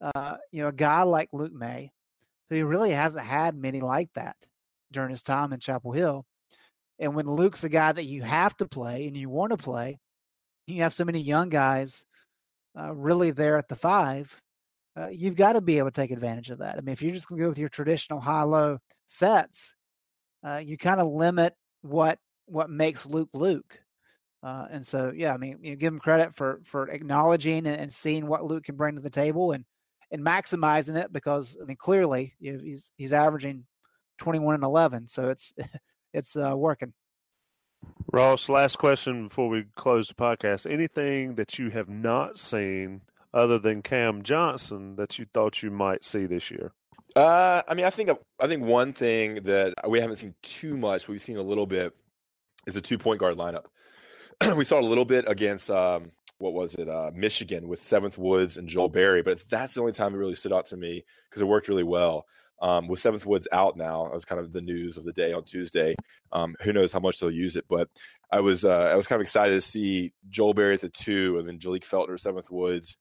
uh, 0.00 0.36
you 0.52 0.62
know, 0.62 0.68
a 0.68 0.72
guy 0.72 1.02
like 1.02 1.28
Luke 1.32 1.52
Maye, 1.52 1.90
who 2.48 2.56
he 2.56 2.62
really 2.62 2.92
hasn't 2.92 3.26
had 3.26 3.56
many 3.56 3.80
like 3.80 4.10
that 4.14 4.36
during 4.92 5.10
his 5.10 5.24
time 5.24 5.52
in 5.52 5.58
Chapel 5.58 5.92
Hill. 5.92 6.24
And 7.00 7.14
when 7.14 7.26
Luke's 7.26 7.64
a 7.64 7.68
guy 7.68 7.90
that 7.90 8.04
you 8.04 8.22
have 8.22 8.56
to 8.58 8.66
play 8.66 9.08
and 9.08 9.16
you 9.16 9.28
want 9.28 9.50
to 9.50 9.58
play, 9.58 9.98
you 10.68 10.82
have 10.82 10.94
so 10.94 11.04
many 11.04 11.20
young 11.20 11.48
guys 11.48 12.04
uh, 12.78 12.94
really 12.94 13.32
there 13.32 13.58
at 13.58 13.68
the 13.68 13.76
five. 13.76 14.40
Uh, 14.96 15.08
you've 15.08 15.36
got 15.36 15.54
to 15.54 15.60
be 15.60 15.78
able 15.78 15.90
to 15.90 16.00
take 16.00 16.12
advantage 16.12 16.50
of 16.50 16.58
that. 16.58 16.76
I 16.76 16.80
mean, 16.80 16.92
if 16.92 17.02
you're 17.02 17.12
just 17.12 17.28
going 17.28 17.40
to 17.40 17.44
go 17.44 17.48
with 17.48 17.58
your 17.58 17.68
traditional 17.68 18.20
high 18.20 18.42
low 18.42 18.78
sets, 19.06 19.74
uh, 20.44 20.62
you 20.64 20.78
kind 20.78 21.00
of 21.00 21.08
limit 21.08 21.54
what 21.82 22.18
what 22.48 22.70
makes 22.70 23.06
Luke 23.06 23.30
Luke. 23.32 23.80
Uh, 24.42 24.66
and 24.70 24.86
so, 24.86 25.12
yeah, 25.14 25.34
I 25.34 25.36
mean, 25.36 25.58
you 25.62 25.74
give 25.76 25.92
him 25.92 25.98
credit 25.98 26.34
for 26.34 26.60
for 26.64 26.88
acknowledging 26.88 27.66
and, 27.66 27.80
and, 27.80 27.92
seeing 27.92 28.26
what 28.26 28.44
Luke 28.44 28.64
can 28.64 28.76
bring 28.76 28.94
to 28.94 29.00
the 29.00 29.10
table 29.10 29.52
and 29.52 29.64
and 30.12 30.24
maximizing 30.24 30.96
it 30.96 31.12
because 31.12 31.56
I 31.60 31.64
mean, 31.64 31.76
clearly 31.76 32.34
you 32.38 32.52
know, 32.52 32.62
he's 32.62 32.92
he's 32.96 33.12
averaging 33.12 33.64
twenty 34.16 34.38
one 34.38 34.54
and 34.54 34.64
eleven, 34.64 35.08
so 35.08 35.28
it's 35.28 35.52
it's 36.14 36.36
uh, 36.36 36.54
working. 36.56 36.92
Ross, 38.12 38.48
last 38.48 38.76
question 38.76 39.24
before 39.24 39.48
we 39.48 39.64
close 39.76 40.08
the 40.08 40.14
podcast. 40.14 40.70
Anything 40.70 41.34
that 41.34 41.58
you 41.58 41.70
have 41.70 41.88
not 41.88 42.38
seen 42.38 43.02
other 43.34 43.58
than 43.58 43.82
Cam 43.82 44.22
Johnson 44.22 44.96
that 44.96 45.18
you 45.18 45.26
thought 45.34 45.62
you 45.62 45.70
might 45.70 46.04
see 46.04 46.26
this 46.26 46.50
year? 46.50 46.72
Uh, 47.14 47.62
I 47.68 47.74
mean, 47.74 47.84
I 47.84 47.90
think 47.90 48.10
I 48.40 48.46
think 48.46 48.64
one 48.64 48.92
thing 48.92 49.42
that 49.44 49.74
we 49.88 50.00
haven't 50.00 50.16
seen 50.16 50.34
too 50.42 50.76
much, 50.76 51.08
we've 51.08 51.22
seen 51.22 51.36
a 51.36 51.42
little 51.42 51.66
bit, 51.66 51.94
is 52.68 52.76
a 52.76 52.80
two 52.80 52.98
point 52.98 53.18
guard 53.18 53.36
lineup. 53.36 53.64
we 54.56 54.64
saw 54.64 54.78
a 54.78 54.82
little 54.82 55.04
bit 55.04 55.24
against 55.26 55.70
um, 55.70 56.12
what 56.38 56.52
was 56.52 56.74
it, 56.76 56.88
uh, 56.88 57.10
Michigan 57.14 57.66
with 57.66 57.82
Seventh 57.82 58.18
Woods 58.18 58.56
and 58.56 58.68
Joel 58.68 58.88
Berry, 58.88 59.22
but 59.22 59.40
that's 59.48 59.74
the 59.74 59.80
only 59.80 59.92
time 59.92 60.14
it 60.14 60.18
really 60.18 60.34
stood 60.34 60.52
out 60.52 60.66
to 60.66 60.76
me 60.76 61.04
because 61.28 61.42
it 61.42 61.46
worked 61.46 61.68
really 61.68 61.82
well. 61.82 62.26
Um, 62.60 62.88
with 62.88 62.98
Seventh 62.98 63.24
Woods 63.24 63.46
out 63.52 63.76
now, 63.76 64.04
that 64.04 64.14
was 64.14 64.24
kind 64.24 64.40
of 64.40 64.52
the 64.52 64.60
news 64.60 64.96
of 64.96 65.04
the 65.04 65.12
day 65.12 65.32
on 65.32 65.44
Tuesday. 65.44 65.94
Um, 66.32 66.56
who 66.60 66.72
knows 66.72 66.92
how 66.92 66.98
much 66.98 67.20
they'll 67.20 67.30
use 67.30 67.54
it, 67.54 67.64
but 67.68 67.88
I 68.32 68.40
was 68.40 68.64
uh, 68.64 68.90
I 68.92 68.96
was 68.96 69.06
kind 69.06 69.20
of 69.20 69.22
excited 69.22 69.52
to 69.52 69.60
see 69.60 70.12
Joel 70.28 70.54
Berry 70.54 70.74
at 70.74 70.80
the 70.80 70.88
two, 70.88 71.38
and 71.38 71.46
then 71.46 71.58
Jalek 71.58 71.84
Feltner, 71.84 72.18
Seventh 72.18 72.50
Woods 72.50 72.96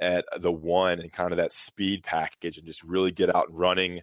at 0.00 0.24
the 0.38 0.50
one, 0.50 0.98
and 0.98 1.12
kind 1.12 1.30
of 1.30 1.36
that 1.36 1.52
speed 1.52 2.04
package, 2.04 2.56
and 2.56 2.66
just 2.66 2.82
really 2.82 3.12
get 3.12 3.34
out 3.34 3.50
and 3.50 3.58
running 3.58 4.00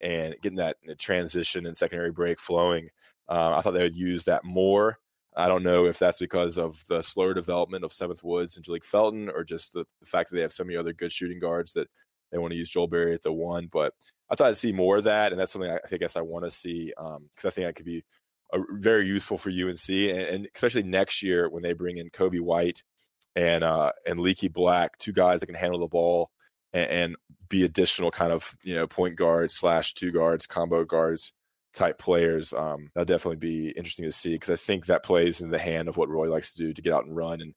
and 0.00 0.34
getting 0.42 0.58
that 0.58 0.76
transition 0.98 1.66
and 1.66 1.76
secondary 1.76 2.12
break 2.12 2.38
flowing. 2.38 2.88
Uh, 3.28 3.54
I 3.56 3.60
thought 3.60 3.72
they 3.72 3.82
would 3.82 3.96
use 3.96 4.24
that 4.24 4.44
more. 4.44 4.98
I 5.34 5.48
don't 5.48 5.62
know 5.62 5.86
if 5.86 5.98
that's 5.98 6.18
because 6.18 6.58
of 6.58 6.84
the 6.88 7.02
slower 7.02 7.32
development 7.32 7.84
of 7.84 7.92
Seventh 7.92 8.22
Woods 8.22 8.56
and 8.56 8.64
Jalek 8.64 8.84
Felton, 8.84 9.30
or 9.30 9.44
just 9.44 9.72
the, 9.72 9.86
the, 10.00 10.06
fact 10.06 10.28
that 10.28 10.36
they 10.36 10.42
have 10.42 10.52
so 10.52 10.64
many 10.64 10.76
other 10.76 10.92
good 10.92 11.12
shooting 11.12 11.38
guards 11.38 11.72
that 11.72 11.88
they 12.30 12.38
want 12.38 12.52
to 12.52 12.58
use 12.58 12.70
Joel 12.70 12.88
Berry 12.88 13.14
at 13.14 13.22
the 13.22 13.32
one. 13.32 13.68
But 13.72 13.94
I 14.30 14.34
thought 14.34 14.48
I'd 14.48 14.58
see 14.58 14.72
more 14.72 14.98
of 14.98 15.04
that, 15.04 15.32
and 15.32 15.40
that's 15.40 15.52
something 15.52 15.70
I, 15.70 15.78
I 15.90 15.96
guess 15.96 16.16
I 16.16 16.20
want 16.20 16.44
to 16.44 16.50
see 16.50 16.92
because 16.96 17.16
um, 17.16 17.28
I 17.44 17.50
think 17.50 17.66
that 17.66 17.76
could 17.76 17.86
be 17.86 18.04
a, 18.52 18.58
very 18.72 19.06
useful 19.06 19.38
for 19.38 19.48
UNC, 19.48 19.88
and, 19.88 20.20
and, 20.20 20.48
especially 20.54 20.82
next 20.82 21.22
year 21.22 21.48
when 21.48 21.62
they 21.62 21.72
bring 21.72 21.96
in 21.96 22.10
Coby 22.10 22.40
White 22.40 22.82
and 23.34 23.64
uh, 23.64 23.92
and 24.06 24.20
Leaky 24.20 24.48
Black, 24.48 24.98
two 24.98 25.12
guys 25.12 25.40
that 25.40 25.46
can 25.46 25.54
handle 25.54 25.80
the 25.80 25.86
ball 25.86 26.30
and, 26.74 26.90
and 26.90 27.16
be 27.48 27.64
additional 27.64 28.10
kind 28.10 28.32
of 28.32 28.54
you 28.62 28.74
know 28.74 28.86
point 28.86 29.16
guards 29.16 29.54
slash 29.54 29.94
two 29.94 30.10
guards 30.10 30.46
combo 30.46 30.84
guards 30.84 31.32
type 31.72 31.98
players. 31.98 32.52
Um, 32.52 32.88
that'll 32.94 33.06
definitely 33.06 33.36
be 33.36 33.70
interesting 33.70 34.04
to 34.04 34.12
see 34.12 34.34
because 34.34 34.50
I 34.50 34.56
think 34.56 34.86
that 34.86 35.02
plays 35.02 35.40
in 35.40 35.50
the 35.50 35.58
hand 35.58 35.88
of 35.88 35.96
what 35.96 36.08
Roy 36.08 36.30
likes 36.30 36.52
to 36.52 36.58
do 36.58 36.72
to 36.72 36.82
get 36.82 36.92
out 36.92 37.06
and 37.06 37.16
run 37.16 37.40
and 37.40 37.54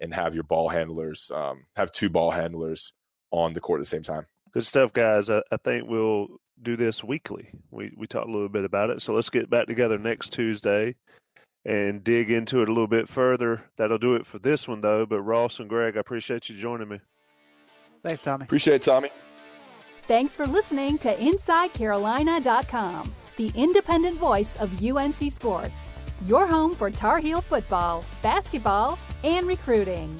and 0.00 0.14
have 0.14 0.34
your 0.34 0.44
ball 0.44 0.68
handlers 0.68 1.30
um, 1.34 1.64
have 1.76 1.90
two 1.90 2.08
ball 2.08 2.30
handlers 2.30 2.92
on 3.30 3.52
the 3.52 3.60
court 3.60 3.80
at 3.80 3.82
the 3.82 3.90
same 3.90 4.02
time. 4.02 4.26
Good 4.52 4.64
stuff, 4.64 4.92
guys. 4.92 5.28
I, 5.28 5.42
I, 5.50 5.56
think 5.58 5.88
we'll 5.88 6.28
do 6.62 6.76
this 6.76 7.04
weekly. 7.04 7.50
We 7.70 7.92
we 7.96 8.06
talked 8.06 8.28
a 8.28 8.32
little 8.32 8.48
bit 8.48 8.64
about 8.64 8.90
it, 8.90 9.02
so 9.02 9.12
let's 9.14 9.30
get 9.30 9.50
back 9.50 9.66
together 9.66 9.98
next 9.98 10.32
Tuesday 10.32 10.94
and 11.64 12.02
dig 12.02 12.30
into 12.30 12.62
it 12.62 12.68
a 12.68 12.72
little 12.72 12.86
bit 12.86 13.08
further. 13.08 13.64
That'll 13.76 13.98
do 13.98 14.14
it 14.14 14.24
for 14.24 14.38
this 14.38 14.66
one, 14.66 14.80
though. 14.80 15.04
But 15.04 15.22
Ross 15.22 15.60
and 15.60 15.68
Greg, 15.68 15.96
I 15.96 16.00
appreciate 16.00 16.48
you 16.48 16.56
joining 16.56 16.88
me. 16.88 17.00
Thanks, 18.02 18.22
Tommy. 18.22 18.44
Appreciate 18.44 18.76
it, 18.76 18.82
Tommy. 18.82 19.10
Thanks 20.02 20.34
for 20.34 20.46
listening 20.46 20.96
to 20.98 21.14
InsideCarolina.com 21.14 23.12
the 23.38 23.52
independent 23.54 24.16
voice 24.18 24.56
of 24.56 24.82
UNC 24.82 25.30
Sports, 25.30 25.90
your 26.26 26.44
home 26.44 26.74
for 26.74 26.90
Tar 26.90 27.18
Heel 27.20 27.40
football, 27.40 28.04
basketball, 28.20 28.98
and 29.22 29.46
recruiting. 29.46 30.18